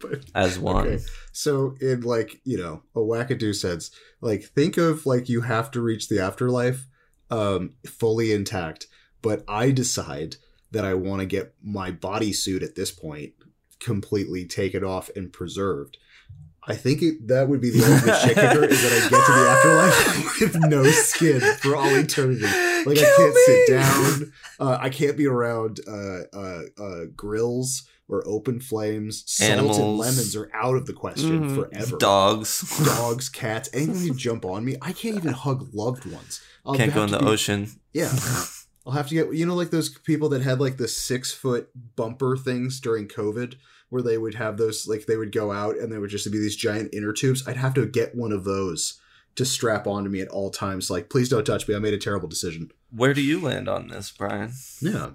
But- 0.00 0.24
as 0.34 0.58
one 0.58 0.86
Okay. 0.86 1.04
So 1.32 1.74
in 1.80 2.00
like, 2.00 2.40
you 2.44 2.56
know, 2.56 2.82
a 2.94 2.98
wackadoo 3.00 3.54
sense, 3.54 3.90
like 4.22 4.44
think 4.44 4.78
of 4.78 5.04
like 5.06 5.28
you 5.28 5.42
have 5.42 5.70
to 5.72 5.80
reach 5.82 6.08
the 6.08 6.18
afterlife 6.20 6.86
um 7.30 7.74
fully 7.86 8.32
intact, 8.32 8.86
but 9.22 9.42
I 9.48 9.70
decide 9.70 10.36
that 10.72 10.84
I 10.84 10.94
want 10.94 11.20
to 11.20 11.26
get 11.26 11.54
my 11.62 11.90
bodysuit 11.92 12.62
at 12.62 12.74
this 12.74 12.90
point 12.90 13.32
completely 13.80 14.44
taken 14.46 14.82
off 14.84 15.10
and 15.16 15.32
preserved. 15.32 15.98
I 16.68 16.74
think 16.74 17.00
it, 17.02 17.28
that 17.28 17.48
would 17.48 17.60
be 17.60 17.70
the 17.70 17.84
ultimate 17.84 18.16
shit 18.20 18.34
kicker 18.34 18.64
is 18.64 18.82
that 18.82 18.92
I 18.92 19.08
get 19.08 19.26
to 19.26 19.32
the 19.32 19.48
afterlife 19.48 20.40
with 20.40 20.56
no 20.68 20.82
skin 20.84 21.40
for 21.58 21.76
all 21.76 21.88
eternity. 21.94 22.42
Like 22.42 22.98
I 22.98 23.12
can't 23.16 23.36
sit 23.46 23.68
down. 23.68 24.32
Uh, 24.58 24.78
I 24.80 24.88
can't 24.90 25.16
be 25.16 25.26
around 25.26 25.80
uh, 25.86 26.22
uh, 26.36 26.62
uh, 26.78 27.04
grills 27.14 27.84
or 28.08 28.22
open 28.26 28.60
flames. 28.60 29.22
Salt 29.26 29.50
and 29.50 29.60
Animals. 29.68 29.98
lemons 30.06 30.36
are 30.36 30.50
out 30.54 30.74
of 30.76 30.86
the 30.86 30.92
question 30.92 31.50
Mhm. 31.50 31.54
forever. 31.54 31.96
dogs 31.98 32.84
Dogs, 32.84 33.28
cats, 33.42 33.68
anything 33.72 34.08
can 34.08 34.18
jump 34.18 34.44
on 34.44 34.64
me. 34.64 34.76
I 34.82 34.92
can't 34.92 35.16
even 35.16 35.32
hug 35.34 35.68
loved 35.72 36.04
ones. 36.04 36.40
I'll 36.64 36.74
can't 36.74 36.92
go 36.94 37.04
in 37.04 37.10
the 37.12 37.18
be- 37.18 37.26
ocean 37.26 37.68
Yeah. 37.92 38.12
I'll 38.86 38.92
have 38.92 39.08
to 39.08 39.14
get 39.14 39.34
you 39.34 39.46
know 39.46 39.56
like 39.56 39.70
those 39.70 39.88
people 39.88 40.28
that 40.28 40.42
had 40.42 40.60
like 40.60 40.76
the 40.76 40.86
six 40.86 41.32
foot 41.32 41.68
bumper 41.96 42.36
things 42.36 42.78
during 42.80 43.08
COVID 43.08 43.54
where 43.88 44.02
they 44.02 44.18
would 44.18 44.34
have 44.34 44.56
those 44.56 44.86
like 44.88 45.06
they 45.06 45.16
would 45.16 45.32
go 45.32 45.52
out 45.52 45.76
and 45.76 45.90
there 45.92 46.00
would 46.00 46.10
just 46.10 46.30
be 46.30 46.38
these 46.38 46.56
giant 46.56 46.92
inner 46.92 47.12
tubes. 47.12 47.46
I'd 47.46 47.56
have 47.56 47.74
to 47.74 47.86
get 47.86 48.14
one 48.14 48.32
of 48.32 48.44
those 48.44 49.00
to 49.36 49.44
strap 49.44 49.86
onto 49.86 50.08
me 50.10 50.20
at 50.20 50.28
all 50.28 50.50
times. 50.50 50.90
Like, 50.90 51.10
please 51.10 51.28
don't 51.28 51.44
touch 51.44 51.68
me. 51.68 51.74
I 51.74 51.78
made 51.78 51.94
a 51.94 51.98
terrible 51.98 52.28
decision. 52.28 52.70
where 52.90 53.12
do 53.14 53.20
you 53.20 53.40
land 53.40 53.68
on 53.68 53.88
this 53.88 54.10
brian 54.10 54.52
Yeah. 54.80 55.10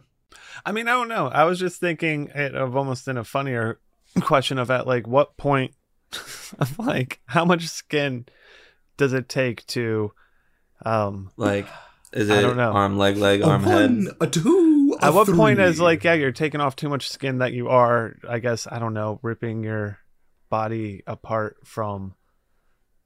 I 0.66 0.72
mean, 0.72 0.88
I 0.88 0.92
don't 0.92 1.08
know. 1.08 1.28
I 1.28 1.44
was 1.46 1.60
just 1.60 1.80
thinking 1.80 2.28
it 2.36 2.54
of 2.56 2.76
almost 2.78 3.08
in 3.08 3.18
a 3.18 3.24
funnier 3.24 3.80
question 4.22 4.58
of 4.60 4.70
at 4.70 4.86
like 4.88 5.08
what 5.08 5.38
point 5.38 5.74
of 6.60 6.78
like 6.78 7.20
how 7.26 7.46
much 7.46 7.68
skin 7.68 8.26
does 8.98 9.14
it 9.14 9.28
take 9.30 9.66
to 9.68 10.12
um 10.86 11.32
like 11.38 11.66
is 12.14 12.30
it 12.30 12.34
I 12.34 12.40
it 12.40 12.42
don't 12.42 12.58
know. 12.58 12.72
arm 12.74 12.98
leg 12.98 13.18
leg 13.18 13.42
A 13.42 13.46
arm 13.46 13.64
head 13.64 14.06
a 14.20 14.28
two. 14.28 14.71
A 15.02 15.06
at 15.06 15.14
what 15.14 15.28
point 15.28 15.58
three. 15.58 15.66
is 15.66 15.80
like 15.80 16.04
yeah 16.04 16.14
you're 16.14 16.32
taking 16.32 16.62
off 16.62 16.76
too 16.76 16.90
much 16.90 17.10
skin 17.10 17.40
that 17.40 17.54
you 17.54 17.70
are 17.70 18.16
I 18.28 18.40
guess 18.40 18.68
I 18.70 18.80
don't 18.80 18.94
know 18.94 19.20
ripping 19.22 19.64
your 19.64 20.00
body 20.50 21.02
apart 21.08 21.58
from 21.64 22.16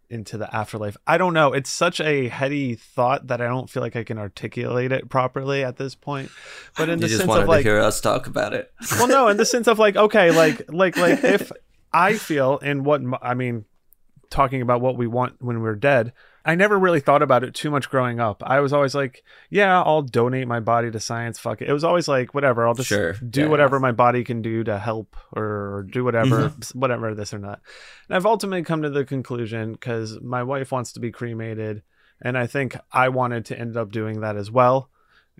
into 0.09 0.37
the 0.37 0.53
afterlife. 0.55 0.95
I 1.07 1.17
don't 1.17 1.33
know. 1.33 1.53
It's 1.53 1.69
such 1.69 1.99
a 1.99 2.27
heady 2.27 2.75
thought 2.75 3.27
that 3.27 3.41
I 3.41 3.47
don't 3.47 3.69
feel 3.69 3.81
like 3.81 3.95
I 3.95 4.03
can 4.03 4.17
articulate 4.17 4.91
it 4.91 5.09
properly 5.09 5.63
at 5.63 5.77
this 5.77 5.95
point. 5.95 6.29
But 6.77 6.89
in 6.89 6.99
you 6.99 7.03
the 7.03 7.07
just 7.07 7.19
sense 7.19 7.29
wanted 7.29 7.43
of 7.43 7.49
like 7.49 7.63
to 7.63 7.69
hear 7.69 7.79
us 7.79 8.01
talk 8.01 8.27
about 8.27 8.53
it 8.53 8.71
well 8.91 9.07
no 9.07 9.27
in 9.27 9.37
the 9.37 9.45
sense 9.45 9.67
of 9.67 9.79
like 9.79 9.95
okay 9.95 10.31
like 10.31 10.71
like 10.71 10.97
like 10.97 11.23
if 11.23 11.51
i 11.93 12.13
feel 12.13 12.59
and 12.61 12.85
what 12.85 13.01
I 13.21 13.33
mean 13.33 13.65
talking 14.29 14.61
about 14.61 14.81
what 14.81 14.97
we 14.97 15.07
want 15.07 15.35
when 15.39 15.61
we're 15.61 15.75
dead 15.75 16.13
i 16.45 16.55
never 16.55 16.77
really 16.79 16.99
thought 16.99 17.21
about 17.21 17.43
it 17.43 17.53
too 17.53 17.69
much 17.71 17.89
growing 17.89 18.19
up 18.19 18.41
i 18.45 18.59
was 18.59 18.71
always 18.71 18.93
like 18.95 19.23
yeah 19.49 19.81
i'll 19.81 20.01
donate 20.01 20.47
my 20.47 20.59
body 20.59 20.89
to 20.91 20.99
science 20.99 21.39
fuck 21.39 21.61
it 21.61 21.67
it 21.69 21.73
was 21.73 21.83
always 21.83 22.07
like 22.07 22.33
whatever 22.33 22.65
i'll 22.67 22.73
just 22.73 22.87
Sure. 22.89 23.13
do 23.13 23.41
Yeah, 23.41 23.47
whatever 23.47 23.79
my 23.79 23.91
body 23.91 24.23
can 24.23 24.41
do 24.41 24.63
to 24.63 24.77
help 24.79 25.15
or 25.35 25.85
do 25.91 26.03
whatever 26.03 26.49
Mm-hmm. 26.49 26.79
whatever 26.79 27.13
this 27.15 27.33
or 27.33 27.39
not 27.39 27.59
and 28.07 28.15
i've 28.15 28.25
ultimately 28.25 28.63
come 28.63 28.81
to 28.83 28.89
the 28.89 29.03
conclusion 29.05 29.73
because 29.73 30.19
my 30.21 30.43
wife 30.43 30.71
wants 30.71 30.93
to 30.93 30.99
be 30.99 31.11
cremated 31.11 31.81
and 32.21 32.37
i 32.37 32.47
think 32.47 32.77
i 32.91 33.09
wanted 33.09 33.45
to 33.45 33.59
end 33.59 33.75
up 33.75 33.91
doing 33.91 34.21
that 34.21 34.37
as 34.37 34.49
well 34.51 34.89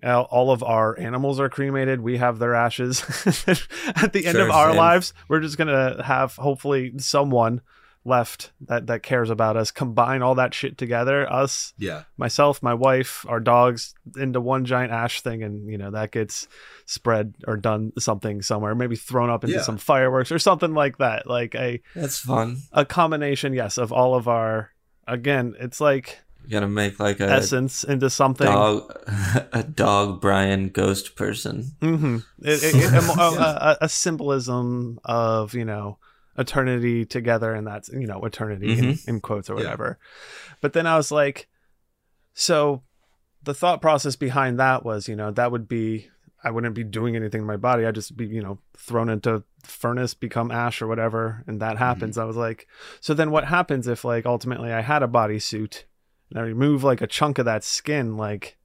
all 0.04 0.52
of 0.52 0.62
our 0.62 1.00
animals 1.00 1.40
are 1.40 1.48
cremated. 1.48 2.02
We 2.02 2.18
have 2.18 2.38
their 2.38 2.54
ashes. 2.54 3.00
At 3.96 4.12
the 4.12 4.26
end 4.26 4.36
Sure, 4.36 4.44
of 4.44 4.52
our 4.52 4.70
same. 4.72 4.78
lives, 4.78 5.14
we're 5.30 5.40
just 5.40 5.58
gonna 5.58 6.04
have 6.04 6.36
hopefully 6.36 6.94
someone 6.98 7.62
left 8.08 8.52
that 8.68 8.86
that 8.88 9.02
cares 9.04 9.30
about 9.32 9.58
us. 9.58 9.72
Combine 9.72 10.22
all 10.22 10.36
that 10.36 10.54
shit 10.54 10.78
together. 10.78 11.32
Us, 11.32 11.74
Yeah. 11.78 12.04
myself, 12.18 12.62
my 12.62 12.74
wife, 12.76 13.26
our 13.28 13.40
dogs 13.40 13.96
into 14.16 14.40
one 14.40 14.64
giant 14.66 14.92
ash 14.94 15.22
thing, 15.22 15.42
and 15.44 15.68
you 15.70 15.78
know 15.78 15.92
that 15.92 16.12
gets 16.12 16.48
spread 16.86 17.34
or 17.48 17.58
done 17.58 17.92
something 17.98 18.42
somewhere. 18.44 18.76
Maybe 18.76 18.96
thrown 18.96 19.30
up 19.32 19.44
into 19.44 19.56
Yeah. 19.56 19.64
some 19.64 19.78
fireworks 19.78 20.32
or 20.32 20.38
something 20.40 20.74
like 20.74 21.00
that. 21.00 21.26
Like 21.28 21.56
a 21.56 21.82
That's 21.96 22.20
fun. 22.20 22.58
a 22.72 22.86
combination, 22.86 23.54
yes, 23.54 23.78
of 23.78 23.92
all 23.92 24.14
of 24.16 24.28
our. 24.28 24.70
Again, 25.08 25.56
it's 25.60 25.80
like 25.82 26.20
You 26.44 26.52
gotta 26.52 26.68
make 26.68 27.00
like 27.00 27.20
a 27.20 27.30
essence 27.30 27.84
into 27.84 28.10
something. 28.10 28.46
dog, 28.48 28.92
a 29.52 29.64
dog 29.64 30.22
Brian 30.22 30.70
ghost 30.70 31.16
person. 31.16 31.72
hmm 31.82 32.18
It, 32.42 32.64
it, 32.64 32.76
it- 32.76 32.94
a, 32.94 33.12
a- 33.12 33.78
a 33.82 33.90
symbolism 33.90 35.00
of 35.06 35.54
you 35.56 35.66
know 35.66 35.98
eternity 36.38 37.06
together, 37.06 37.54
and 37.54 37.66
that's 37.66 37.90
you 37.90 38.08
know 38.08 38.24
eternity 38.24 38.78
in, 38.78 38.86
mm-hmm. 38.86 39.10
in 39.10 39.22
quotes 39.22 39.50
or 39.50 39.54
Yeah. 39.54 39.64
whatever. 39.64 40.00
But 40.62 40.74
then 40.74 40.88
I 40.88 40.98
was 40.98 41.12
like, 41.12 41.48
so 42.34 42.84
the 43.44 43.54
thought 43.54 43.82
process 43.82 44.16
behind 44.16 44.60
that 44.60 44.84
was 44.84 45.08
you 45.08 45.16
know 45.16 45.32
that 45.32 45.52
would 45.52 45.68
be 45.68 46.10
I 46.44 46.52
wouldn't 46.52 46.76
be 46.76 46.84
doing 46.84 47.16
anything 47.16 47.42
in 47.42 47.48
my 47.48 47.58
body. 47.58 47.86
I'd 47.86 47.96
just 47.96 48.16
be 48.16 48.28
you 48.28 48.42
know 48.42 48.60
thrown 48.78 49.10
into 49.10 49.44
furnace, 49.64 50.14
become 50.14 50.52
ash 50.52 50.82
or 50.82 50.88
whatever, 50.88 51.44
and 51.48 51.62
that 51.62 51.76
mm-hmm. 51.76 51.78
happens. 51.78 52.18
I 52.18 52.26
was 52.26 52.36
like, 52.36 52.68
so 53.02 53.14
then 53.14 53.32
what 53.32 53.46
happens 53.46 53.88
if 53.88 54.06
like 54.06 54.26
ultimately 54.26 54.72
I 54.72 54.82
had 54.82 55.04
a 55.04 55.08
bodysuit 55.08 55.84
and 56.30 56.40
I 56.40 56.44
remove 56.44 56.84
like 56.84 57.02
a 57.02 57.08
chunk 57.08 57.40
of 57.40 57.46
that 57.46 57.64
skin, 57.64 58.18
like 58.18 58.58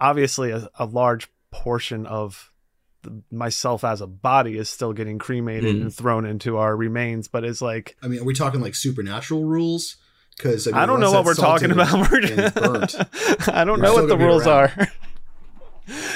obviously 0.00 0.50
a, 0.50 0.68
a 0.78 0.86
large 0.86 1.28
portion 1.50 2.06
of 2.06 2.52
myself 3.30 3.84
as 3.84 4.00
a 4.00 4.06
body 4.06 4.56
is 4.58 4.68
still 4.68 4.92
getting 4.92 5.18
cremated 5.18 5.76
Mm. 5.76 5.82
and 5.82 5.94
thrown 5.94 6.26
into 6.26 6.56
our 6.56 6.76
remains, 6.76 7.28
but 7.28 7.44
it's 7.44 7.62
like 7.62 7.96
I 8.02 8.08
mean, 8.08 8.20
are 8.20 8.24
we 8.24 8.34
talking 8.34 8.60
like 8.60 8.74
supernatural 8.74 9.44
rules? 9.44 9.96
Because 10.36 10.66
I, 10.68 10.70
mean, 10.70 10.80
I, 10.80 10.86
don't 10.86 11.00
know 11.00 11.10
what 11.10 11.24
we're 11.24 11.34
talking 11.34 11.70
about. 11.72 11.92
And 11.92 12.54
burnt, 12.54 12.94
I 13.48 13.64
don't 13.64 13.80
know 13.80 13.94
what 13.94 14.08
the 14.08 14.16
rules 14.16 14.46
around. 14.46 14.70
are. 14.78 14.88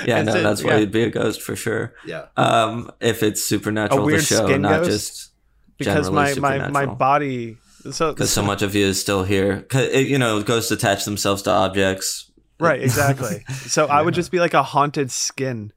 Yeah, 0.07 0.19
It's 0.19 0.27
no, 0.27 0.39
a- 0.39 0.43
that's 0.43 0.63
why 0.63 0.73
yeah. 0.73 0.79
you'd 0.79 0.93
be 0.93 1.03
a 1.05 1.11
ghost 1.11 1.41
for 1.41 1.57
sure. 1.57 1.95
yeah. 2.07 2.27
Um, 2.37 2.91
if 3.01 3.23
it's 3.23 3.43
supernatural, 3.43 4.05
weird 4.05 4.21
the 4.21 4.25
show, 4.25 4.47
skin 4.47 4.61
not 4.63 4.83
ghost? 4.83 4.91
just 4.91 5.31
because 5.79 6.09
generally 6.09 6.39
my, 6.41 6.59
my 6.69 6.87
my 6.87 6.87
body 6.95 7.57
so 7.91 8.13
because 8.13 8.31
so 8.31 8.43
much 8.43 8.61
of 8.63 8.75
you 8.75 8.85
is 8.87 9.01
still 9.01 9.25
here. 9.25 9.63
'Cause 9.63 9.89
it, 9.89 10.07
you 10.09 10.19
know, 10.19 10.43
ghosts 10.43 10.71
attach 10.71 11.05
themselves 11.07 11.41
to 11.43 11.51
objects. 11.51 12.31
right 12.61 12.83
exactly 12.83 13.43
so 13.67 13.87
i 13.87 14.01
would 14.03 14.13
just 14.15 14.31
be 14.31 14.39
like 14.39 14.53
a 14.55 14.63
haunted 14.63 15.11
skin 15.11 15.73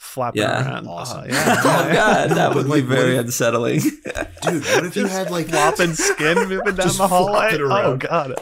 flapping 0.00 0.42
Yeah. 0.42 0.64
around 0.66 0.86
Awesome. 0.88 1.20
Uh, 1.20 1.24
yeah 1.28 1.54
Oh 1.58 1.92
God, 1.92 2.30
that 2.30 2.54
would 2.54 2.66
Like, 2.66 2.82
be 2.82 2.88
very 2.88 3.14
what 3.14 3.20
if- 3.20 3.24
unsettling. 3.26 3.80
Dude, 4.42 4.64
what 4.64 4.86
if 4.86 4.96
you 4.96 5.06
had 5.06 5.30
like 5.30 5.46
flopping 5.48 5.92
skin 5.94 6.36
moving 6.48 6.74
down 6.74 6.88
the 6.96 7.06
hallway 7.06 7.58
oh 7.60 7.96
god 7.96 8.34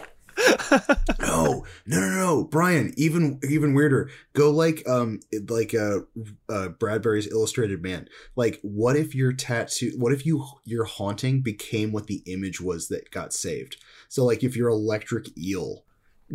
no, 1.21 1.65
no, 1.85 2.01
no, 2.01 2.11
no, 2.11 2.45
Brian. 2.45 2.93
Even 2.97 3.41
even 3.49 3.75
weirder. 3.75 4.09
Go 4.35 4.51
like 4.53 4.89
um 4.89 5.19
like 5.49 5.75
uh, 5.75 6.01
uh 6.49 6.69
Bradbury's 6.69 7.27
Illustrated 7.31 7.83
Man. 7.83 8.09
Like, 8.37 8.61
what 8.63 8.95
if 8.97 9.17
your 9.17 9.33
tattoo? 9.33 9.93
What 9.97 10.13
if 10.13 10.25
you 10.25 10.45
your 10.65 10.85
haunting 10.85 11.41
became 11.43 11.91
what 11.91 12.07
the 12.07 12.23
image 12.27 12.61
was 12.61 12.87
that 12.89 13.11
got 13.11 13.33
saved? 13.33 13.79
So 14.09 14.25
like, 14.25 14.45
if 14.45 14.57
your 14.57 14.69
electric 14.69 15.37
eel 15.37 15.85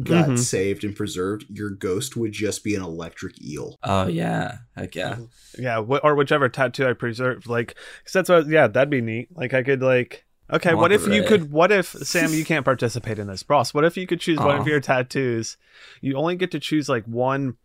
got 0.02 0.30
Mhm. 0.30 0.40
saved 0.40 0.84
and 0.84 0.96
preserved, 0.96 1.46
your 1.50 1.70
ghost 1.70 2.16
would 2.18 2.32
just 2.32 2.64
be 2.64 2.74
an 2.76 2.82
electric 2.82 3.40
eel. 3.44 3.78
oh 3.84 4.08
yeah, 4.08 4.58
heck 4.76 4.96
yeah. 4.96 5.18
yeah 5.60 5.82
wh- 5.84 6.04
or 6.04 6.16
whichever 6.16 6.50
tattoo 6.50 6.88
i 6.88 6.94
preserved 6.94 7.48
like 7.48 7.76
'cause 8.04 8.14
that's 8.14 8.30
what 8.30 8.48
yeah 8.48 8.66
that'd 8.68 8.90
be 8.90 9.02
neat 9.02 9.28
like 9.36 9.54
i 9.54 9.62
could 9.62 9.82
like 9.84 10.26
okay 10.52 10.74
what 10.74 10.92
if 10.92 11.08
you 11.08 11.24
could 11.24 11.52
what 11.52 11.72
if 11.72 11.86
sam 12.06 12.34
you 12.34 12.44
can't 12.44 12.66
participate 12.66 13.20
in 13.20 13.28
this 13.28 13.46
ross 13.48 13.74
what 13.74 13.86
if 13.86 13.96
you 13.96 14.08
could 14.08 14.20
choose 14.20 14.40
one 14.40 14.58
of 14.60 14.68
your 14.68 14.80
tattoos 14.80 15.58
you 16.02 16.16
only 16.16 16.36
get 16.36 16.50
to 16.52 16.60
choose 16.60 16.90
like 16.90 17.06
one 17.06 17.56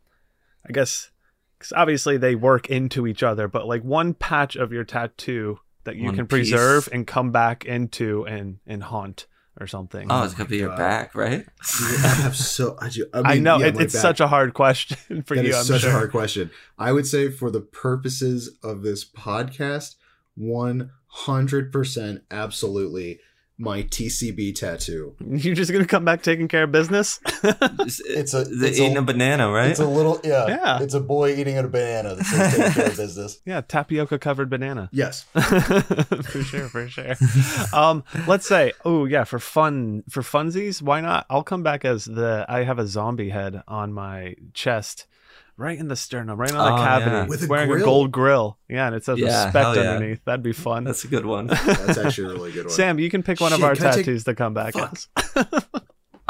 i 0.68 0.72
guess 0.72 1.10
because 1.58 1.72
obviously 1.72 2.16
they 2.18 2.34
work 2.34 2.68
into 2.68 3.06
each 3.06 3.22
other 3.22 3.48
but 3.48 3.66
like 3.66 3.82
one 3.82 4.12
patch 4.12 4.54
of 4.54 4.70
your 4.72 4.84
tattoo 4.84 5.58
that 5.84 5.96
you 5.96 6.04
One 6.04 6.14
can 6.16 6.26
piece. 6.26 6.50
preserve 6.50 6.88
and 6.92 7.06
come 7.06 7.32
back 7.32 7.64
into 7.64 8.26
and 8.26 8.58
and 8.66 8.82
haunt 8.82 9.26
or 9.60 9.66
something 9.66 10.06
Oh, 10.10 10.22
it's 10.24 10.34
oh 10.34 10.36
gonna 10.38 10.48
be 10.48 10.58
your 10.58 10.76
back, 10.76 11.14
right? 11.14 11.44
Dude, 11.78 12.04
I 12.04 12.08
have 12.08 12.36
so 12.36 12.76
I, 12.80 12.88
do, 12.88 13.06
I, 13.12 13.18
I 13.24 13.34
mean, 13.34 13.42
know 13.42 13.58
yeah, 13.58 13.66
it, 13.66 13.80
it's 13.80 13.92
back. 13.94 14.02
such 14.02 14.20
a 14.20 14.28
hard 14.28 14.54
question 14.54 15.22
for 15.26 15.34
That 15.36 15.44
you 15.44 15.50
is 15.50 15.56
i'm 15.56 15.64
such 15.64 15.80
sure 15.82 15.90
a 15.90 15.92
hard 15.92 16.10
question. 16.10 16.50
I 16.78 16.92
would 16.92 17.06
say 17.06 17.30
for 17.30 17.50
the 17.50 17.60
purposes 17.60 18.58
of 18.62 18.82
this 18.82 19.04
podcast, 19.04 19.96
one 20.34 20.90
hundred 21.06 21.72
percent, 21.72 22.22
absolutely, 22.30 23.20
my 23.60 23.82
TCB 23.82 24.54
tattoo. 24.54 25.16
you're 25.30 25.54
just 25.56 25.72
gonna 25.72 25.84
come 25.86 26.04
back 26.04 26.22
taking 26.22 26.46
care 26.46 26.62
of 26.62 26.70
business 26.72 27.18
It's, 27.42 28.00
It's 28.06 28.32
a- 28.34 28.44
the 28.44 28.68
it's 28.68 28.78
a- 28.78 28.82
eating 28.84 28.96
a, 28.96 29.02
banana, 29.02 29.50
right? 29.50 29.70
It's 29.70 29.80
a 29.80 29.86
little 29.86 30.20
yeah. 30.22 30.46
Yeah. 30.46 30.82
It's 30.82 30.94
a 30.94 31.00
boy 31.00 31.34
eating 31.34 31.58
a 31.58 31.66
banana 31.66 32.14
that 32.14 32.24
says 32.24 32.54
taking 32.56 32.72
care 32.72 32.86
of 32.90 32.96
business. 33.04 33.40
yeah 33.44 33.60
tapioca 33.60 34.18
covered 34.18 34.48
banana 34.48 34.88
Yes, 34.92 35.22
for 35.32 36.42
sure, 36.42 36.68
for 36.68 36.88
sure. 36.88 37.14
Um, 37.72 38.04
let's 38.26 38.46
say, 38.46 38.72
oh 38.84 39.04
yeah, 39.04 39.24
for 39.24 39.38
fun, 39.38 40.04
for 40.08 40.22
funsies, 40.22 40.80
why 40.82 41.00
not? 41.00 41.26
I'll 41.28 41.42
come 41.42 41.62
back 41.62 41.84
as 41.84 42.04
the. 42.04 42.44
I 42.48 42.62
have 42.64 42.78
a 42.78 42.86
zombie 42.86 43.30
head 43.30 43.62
on 43.68 43.92
my 43.92 44.34
chest, 44.54 45.06
right 45.58 45.78
in 45.78 45.88
the 45.88 45.96
sternum, 45.96 46.38
right 46.38 46.50
on 46.52 46.56
the 46.56 46.72
Oh, 46.80 46.84
cavity, 46.84 47.10
yeah. 47.10 47.26
With 47.26 47.42
a 47.44 47.46
wearing 47.48 47.68
grill. 47.68 47.82
a 47.82 47.84
gold 47.84 48.12
grill. 48.12 48.58
Yeah, 48.70 48.86
and 48.86 48.96
it 48.96 49.04
says 49.04 49.18
Yeah, 49.18 49.44
respect 49.44 49.76
yeah. 49.76 49.82
underneath. 49.82 50.24
That'd 50.24 50.42
be 50.42 50.52
fun. 50.54 50.84
That's 50.84 51.04
a 51.04 51.08
good 51.08 51.26
one. 51.26 51.46
that's 51.66 51.98
actually 51.98 52.32
a 52.32 52.34
really 52.36 52.52
good 52.52 52.66
one. 52.66 52.72
Sam, 52.74 52.98
you 52.98 53.10
can 53.10 53.22
pick 53.22 53.40
one 53.40 53.52
of 53.52 53.62
our 53.62 53.74
can 53.74 53.86
I 53.86 53.90
take- 53.90 54.06
tattoos 54.06 54.24
to 54.24 54.34
come 54.34 54.54
back 54.54 54.72
Fuck. 54.72 54.96
as. 55.36 55.44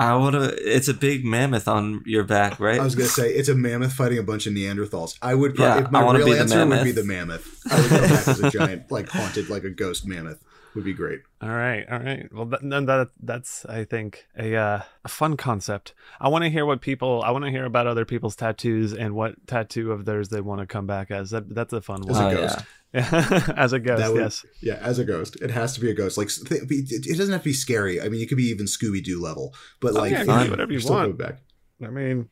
I 0.00 0.14
would 0.14 0.32
have. 0.34 0.54
It's 0.58 0.86
a 0.86 0.94
big 0.94 1.24
mammoth 1.24 1.66
on 1.66 2.02
your 2.06 2.22
back, 2.22 2.60
right? 2.60 2.78
I 2.80 2.84
was 2.84 2.94
gonna 2.94 3.08
say 3.08 3.30
it's 3.32 3.48
a 3.48 3.54
mammoth 3.56 3.92
fighting 3.94 4.18
a 4.18 4.22
bunch 4.22 4.46
of 4.46 4.52
Neanderthals. 4.52 5.18
I 5.20 5.34
would 5.34 5.56
probably, 5.56 5.80
Yeah, 5.80 5.84
if 5.86 5.90
my 5.90 6.02
real 6.16 6.34
answer 6.34 6.64
would 6.64 6.84
be 6.84 6.92
the 6.92 7.02
mammoth. 7.02 7.60
I 7.68 7.80
would 7.80 7.90
go 7.90 8.00
back 8.02 8.28
as 8.28 8.38
a 8.40 8.48
giant, 8.50 8.92
like 8.92 9.08
haunted, 9.08 9.50
like 9.50 9.64
a 9.64 9.70
ghost 9.70 10.06
mammoth. 10.06 10.38
Would 10.78 10.84
be 10.84 10.94
great. 10.94 11.20
All 11.42 11.48
right, 11.48 11.84
all 11.90 11.98
right. 11.98 12.32
Well, 12.32 12.44
that, 12.46 12.60
then 12.62 12.86
that 12.86 13.08
that's 13.20 13.66
I 13.66 13.82
think 13.82 14.26
a 14.38 14.54
uh, 14.54 14.82
a 15.04 15.08
fun 15.08 15.36
concept. 15.36 15.92
I 16.20 16.28
want 16.28 16.44
to 16.44 16.50
hear 16.50 16.64
what 16.64 16.80
people. 16.80 17.20
I 17.24 17.32
want 17.32 17.44
to 17.44 17.50
hear 17.50 17.64
about 17.64 17.88
other 17.88 18.04
people's 18.04 18.36
tattoos 18.36 18.94
and 18.94 19.14
what 19.14 19.44
tattoo 19.48 19.90
of 19.90 20.04
theirs 20.04 20.28
they 20.28 20.40
want 20.40 20.60
to 20.60 20.66
come 20.66 20.86
back 20.86 21.10
as. 21.10 21.30
That 21.30 21.52
that's 21.52 21.72
a 21.72 21.80
fun 21.80 22.02
one. 22.02 22.10
As 22.10 22.16
one. 22.16 22.26
a 22.26 22.38
Oh, 22.38 22.40
ghost. 22.42 22.58
yeah. 22.94 23.52
as 23.56 23.72
a 23.72 23.80
ghost, 23.80 24.12
would- 24.12 24.20
yes. 24.20 24.46
Yeah, 24.62 24.74
as 24.80 24.98
a 25.00 25.04
ghost, 25.04 25.36
it 25.42 25.50
has 25.50 25.74
to 25.74 25.80
be 25.80 25.90
a 25.90 25.94
ghost. 25.94 26.16
Like 26.16 26.28
th- 26.28 26.62
it 26.70 27.06
it 27.06 27.16
doesn't 27.18 27.32
have 27.32 27.42
to 27.42 27.48
be 27.48 27.52
scary. 27.52 28.00
I 28.00 28.08
mean, 28.08 28.20
it 28.20 28.28
could 28.28 28.38
be 28.38 28.44
even 28.50 28.66
Scooby 28.66 29.02
Doo 29.02 29.20
level, 29.20 29.52
but 29.80 29.92
Oh, 29.96 29.98
like 30.00 30.12
yeah, 30.12 30.18
it 30.18 30.26
you 30.26 30.26
can 30.26 30.38
be 30.38 30.44
know, 30.44 30.50
whatever 30.50 30.72
you 30.72 30.88
want. 30.88 31.18
back. 31.18 31.38
I 31.84 31.88
mean, 31.88 32.28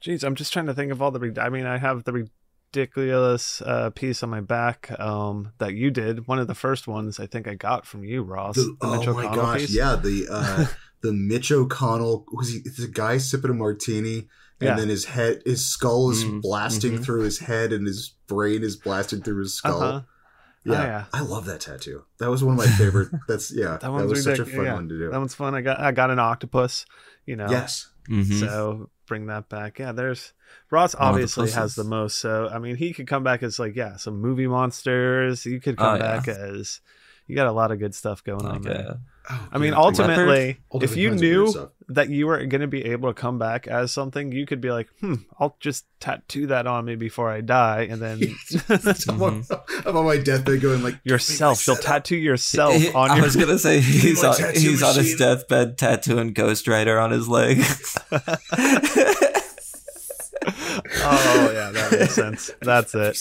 geez, 0.00 0.24
I'm 0.24 0.34
just 0.34 0.52
trying 0.52 0.66
to 0.66 0.74
think 0.74 0.90
of 0.92 1.00
all 1.00 1.12
the. 1.12 1.20
rid- 1.20 1.38
I 1.38 1.48
mean, 1.50 1.66
I 1.66 1.78
have 1.78 2.02
the 2.04 2.28
ridiculous 2.76 3.62
uh, 3.62 3.90
piece 3.90 4.22
on 4.22 4.30
my 4.30 4.40
back 4.40 4.90
um, 5.00 5.52
that 5.58 5.74
you 5.74 5.90
did. 5.90 6.26
One 6.26 6.38
of 6.38 6.46
the 6.46 6.54
first 6.54 6.86
ones 6.86 7.18
I 7.18 7.26
think 7.26 7.48
I 7.48 7.54
got 7.54 7.86
from 7.86 8.04
you, 8.04 8.22
Ross. 8.22 8.56
The, 8.56 8.76
the 8.80 8.86
oh 8.86 8.96
Mitch 8.98 9.06
my 9.06 9.12
O'Connell 9.12 9.34
gosh, 9.34 9.60
piece. 9.60 9.74
yeah, 9.74 9.96
the 9.96 10.26
uh, 10.30 10.66
the 11.02 11.12
Mitch 11.12 11.50
O'Connell 11.52 12.26
was 12.32 12.52
he? 12.52 12.60
It's 12.64 12.82
a 12.82 12.88
guy 12.88 13.18
sipping 13.18 13.50
a 13.50 13.54
martini, 13.54 14.18
and 14.60 14.68
Yeah. 14.68 14.76
then 14.76 14.88
his 14.88 15.06
head, 15.06 15.42
his 15.44 15.66
skull 15.66 16.10
is 16.10 16.24
Mm, 16.24 16.42
blasting 16.42 16.98
mhm. 16.98 17.04
through 17.04 17.22
his 17.22 17.38
head, 17.40 17.72
and 17.72 17.86
his 17.86 18.14
brain 18.26 18.62
is 18.62 18.76
blasted 18.76 19.24
through 19.24 19.42
his 19.42 19.54
skull. 19.54 19.82
Uh-huh. 19.82 20.00
Yeah, 20.66 20.80
Oh, 20.80 20.82
yeah. 20.84 21.04
I 21.12 21.20
love 21.20 21.46
that 21.46 21.60
tattoo. 21.60 22.04
That 22.18 22.28
was 22.30 22.42
one 22.44 22.58
of 22.58 22.58
my 22.58 22.66
favorite. 22.72 23.08
That's 23.28 23.52
yeah, 23.54 23.68
That 23.72 23.80
that, 23.82 23.92
one's 23.92 24.10
was 24.10 24.24
such 24.24 24.38
a 24.40 24.44
fun 24.44 24.64
yeah. 24.64 24.74
one 24.74 24.88
to 24.88 24.98
do. 24.98 25.10
That 25.10 25.18
one's 25.18 25.34
fun. 25.34 25.54
I 25.54 25.60
got 25.60 25.78
I 25.80 25.92
got 25.92 26.10
an 26.10 26.18
octopus. 26.18 26.84
You 27.24 27.36
know. 27.36 27.48
Yes, 27.50 27.88
Mhm. 28.08 28.40
So 28.40 28.90
bring 29.06 29.26
that 29.26 29.48
back. 29.48 29.78
Yeah, 29.78 29.92
there's 29.92 30.32
Ross 30.70 30.94
One 30.94 31.00
the 31.02 31.08
obviously 31.08 31.50
has 31.52 31.74
the 31.74 31.84
most. 31.84 32.18
So 32.18 32.48
I 32.52 32.58
mean, 32.58 32.76
he 32.76 32.92
could 32.92 33.06
come 33.06 33.22
back 33.24 33.42
as 33.42 33.58
like 33.58 33.74
yeah, 33.76 33.96
some 33.96 34.20
movie 34.20 34.46
monsters. 34.46 35.44
You 35.46 35.60
could 35.60 35.76
come 35.76 35.94
Oh, 35.94 35.94
yeah. 35.94 36.16
back 36.18 36.28
as 36.28 36.80
you 37.26 37.34
got 37.36 37.46
a 37.48 37.52
lot 37.52 37.70
of 37.72 37.78
good 37.78 37.94
stuff 37.94 38.22
going 38.24 38.44
on 38.46 38.54
Like, 38.54 38.62
there. 38.62 38.88
uh, 38.90 38.94
Oh, 39.28 39.48
I 39.52 39.58
mean, 39.58 39.72
yeah, 39.72 39.78
ultimately, 39.78 40.58
if 40.74 40.96
you 40.96 41.08
kinds 41.10 41.22
of 41.22 41.28
weird 41.28 41.54
knew 41.56 41.70
that 41.88 42.08
you 42.10 42.26
were 42.26 42.44
going 42.46 42.60
to 42.60 42.66
be 42.68 42.84
able 42.86 43.12
to 43.12 43.20
come 43.20 43.38
back 43.38 43.66
as 43.66 43.92
something, 43.92 44.30
you 44.32 44.46
could 44.46 44.60
be 44.60 44.70
like, 44.70 44.88
hmm, 45.00 45.14
I'll 45.40 45.56
just 45.60 45.84
tattoo 46.00 46.46
that 46.48 46.66
on 46.66 46.84
me 46.84 46.94
before 46.96 47.30
I 47.30 47.40
die, 47.40 47.88
and 47.90 48.00
then 48.00 48.20
I'm, 49.08 49.22
on, 49.22 49.44
I'm 49.84 49.96
on 49.96 50.04
my 50.04 50.18
deathbed 50.18 50.60
going 50.60 50.82
like 50.82 50.98
yourself, 51.04 51.66
you'll 51.66 51.74
"Make 51.74 51.80
my 51.80 51.84
setup." 51.84 51.94
tattoo 52.04 52.16
yourself 52.16 52.74
he- 52.74 52.92
on 52.92 53.10
I 53.10 53.16
your. 53.16 53.24
was 53.24 53.36
gonna 53.36 53.58
say 53.58 53.80
he's 53.80 54.22
on, 54.22 54.36
he's 54.54 54.82
on 54.82 54.94
his 54.94 55.16
deathbed 55.16 55.76
tattooing 55.78 56.32
Ghost 56.32 56.68
Rider 56.68 56.98
on 57.00 57.10
his 57.10 57.28
leg. 57.28 57.58
oh 57.60 58.20
yeah, 61.52 61.70
that 61.72 61.96
makes 61.98 62.14
sense. 62.14 62.50
That's 62.60 62.94
it. 62.94 63.18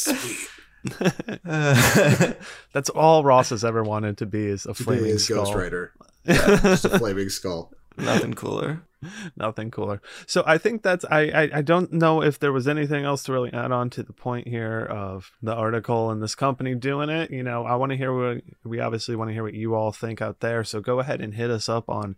That's 2.73 2.89
all 2.89 3.23
Ross 3.23 3.49
has 3.49 3.63
ever 3.65 3.83
wanted 3.83 4.17
to 4.19 4.25
be 4.25 4.45
is 4.45 4.65
a 4.65 4.73
Today 4.73 4.83
flaming 4.83 5.05
is 5.11 5.25
skull. 5.25 5.45
Ghost 5.45 5.55
Rider. 5.55 5.91
Yeah, 6.25 6.59
just 6.63 6.85
a 6.85 6.97
flaming 6.97 7.29
skull. 7.29 7.71
Nothing 7.97 8.33
cooler. 8.33 8.83
Nothing 9.37 9.71
cooler. 9.71 10.01
So 10.27 10.43
I 10.45 10.57
think 10.57 10.81
that's 10.83 11.05
I, 11.05 11.29
I 11.29 11.49
I 11.55 11.61
don't 11.61 11.93
know 11.93 12.21
if 12.21 12.39
there 12.39 12.51
was 12.51 12.67
anything 12.67 13.05
else 13.05 13.23
to 13.23 13.33
really 13.33 13.53
add 13.53 13.71
on 13.71 13.89
to 13.91 14.03
the 14.03 14.13
point 14.13 14.47
here 14.47 14.79
of 14.79 15.31
the 15.41 15.53
article 15.53 16.09
and 16.09 16.21
this 16.21 16.35
company 16.35 16.75
doing 16.75 17.09
it. 17.09 17.31
You 17.31 17.43
know, 17.43 17.65
I 17.65 17.75
want 17.75 17.91
to 17.91 17.97
hear 17.97 18.13
what 18.13 18.43
we 18.63 18.79
obviously 18.79 19.15
want 19.15 19.29
to 19.29 19.33
hear 19.33 19.43
what 19.43 19.53
you 19.53 19.75
all 19.75 19.91
think 19.91 20.21
out 20.21 20.39
there. 20.39 20.63
So 20.63 20.81
go 20.81 20.99
ahead 20.99 21.21
and 21.21 21.35
hit 21.35 21.51
us 21.51 21.69
up 21.69 21.87
on 21.89 22.15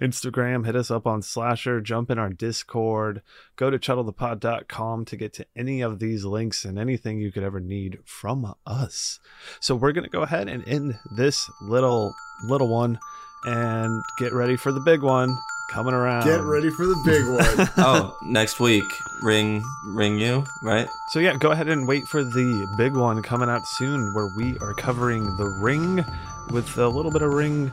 Instagram, 0.00 0.66
hit 0.66 0.76
us 0.76 0.90
up 0.90 1.06
on 1.06 1.22
Slasher, 1.22 1.80
jump 1.80 2.10
in 2.10 2.18
our 2.18 2.30
Discord, 2.30 3.22
go 3.56 3.70
to 3.70 3.78
chuddlethepod.com 3.78 5.04
to 5.04 5.16
get 5.16 5.32
to 5.34 5.46
any 5.54 5.80
of 5.80 5.98
these 5.98 6.24
links 6.24 6.64
and 6.64 6.78
anything 6.78 7.20
you 7.20 7.32
could 7.32 7.44
ever 7.44 7.60
need 7.60 7.98
from 8.04 8.54
us. 8.66 9.20
So 9.60 9.74
we're 9.74 9.92
gonna 9.92 10.08
go 10.08 10.22
ahead 10.22 10.48
and 10.48 10.66
end 10.66 10.98
this 11.16 11.50
little 11.62 12.14
little 12.44 12.68
one 12.68 12.98
and 13.44 14.02
get 14.18 14.32
ready 14.32 14.56
for 14.56 14.72
the 14.72 14.80
big 14.80 15.02
one 15.02 15.36
coming 15.70 15.94
around. 15.94 16.24
Get 16.24 16.42
ready 16.42 16.70
for 16.70 16.84
the 16.86 16.96
big 17.04 17.26
one. 17.28 17.68
oh, 17.78 18.16
next 18.22 18.58
week, 18.60 18.84
ring, 19.22 19.62
ring 19.84 20.18
you, 20.18 20.44
right? 20.62 20.88
So 21.10 21.20
yeah, 21.20 21.36
go 21.36 21.50
ahead 21.52 21.68
and 21.68 21.86
wait 21.86 22.08
for 22.08 22.24
the 22.24 22.66
big 22.76 22.96
one 22.96 23.22
coming 23.22 23.48
out 23.48 23.66
soon, 23.66 24.12
where 24.14 24.26
we 24.36 24.58
are 24.58 24.74
covering 24.74 25.36
the 25.36 25.46
ring 25.46 26.04
with 26.50 26.76
a 26.78 26.88
little 26.88 27.12
bit 27.12 27.22
of 27.22 27.32
ring 27.32 27.70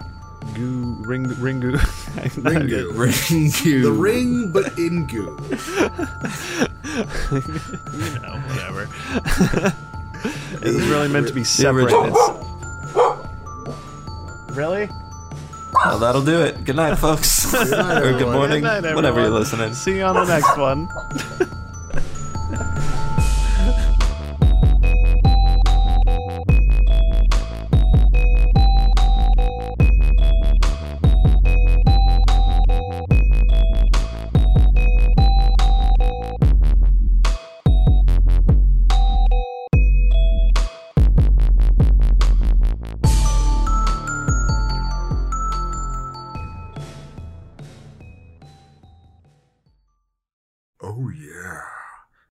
goo, 0.53 0.95
ring, 1.01 1.23
ring 1.39 1.59
goo, 1.59 1.71
Ringu. 1.73 2.53
Ring 2.95 3.51
you. 3.63 3.81
the 3.81 3.91
ring, 3.91 4.51
but 4.51 4.77
in 4.77 5.07
goo. 5.07 5.35
you 7.97 8.19
know, 8.19 8.37
whatever. 8.47 8.87
it 10.61 10.73
was 10.73 10.87
really 10.87 11.07
meant 11.07 11.27
to 11.27 11.33
be 11.33 11.43
separate. 11.43 11.91
Really? 14.53 14.89
Well, 15.85 15.99
that'll 15.99 16.23
do 16.23 16.41
it. 16.41 16.63
Good 16.63 16.75
night, 16.75 16.95
folks. 16.95 17.51
night, 17.53 17.67
or 18.03 18.17
good 18.17 18.27
morning, 18.31 18.63
Good 18.63 18.83
night, 18.83 18.95
whenever 18.95 19.21
you're 19.21 19.29
listening. 19.29 19.73
See 19.73 19.97
you 19.97 20.03
on 20.03 20.15
the 20.15 20.25
next 20.25 20.57
one. 20.57 20.89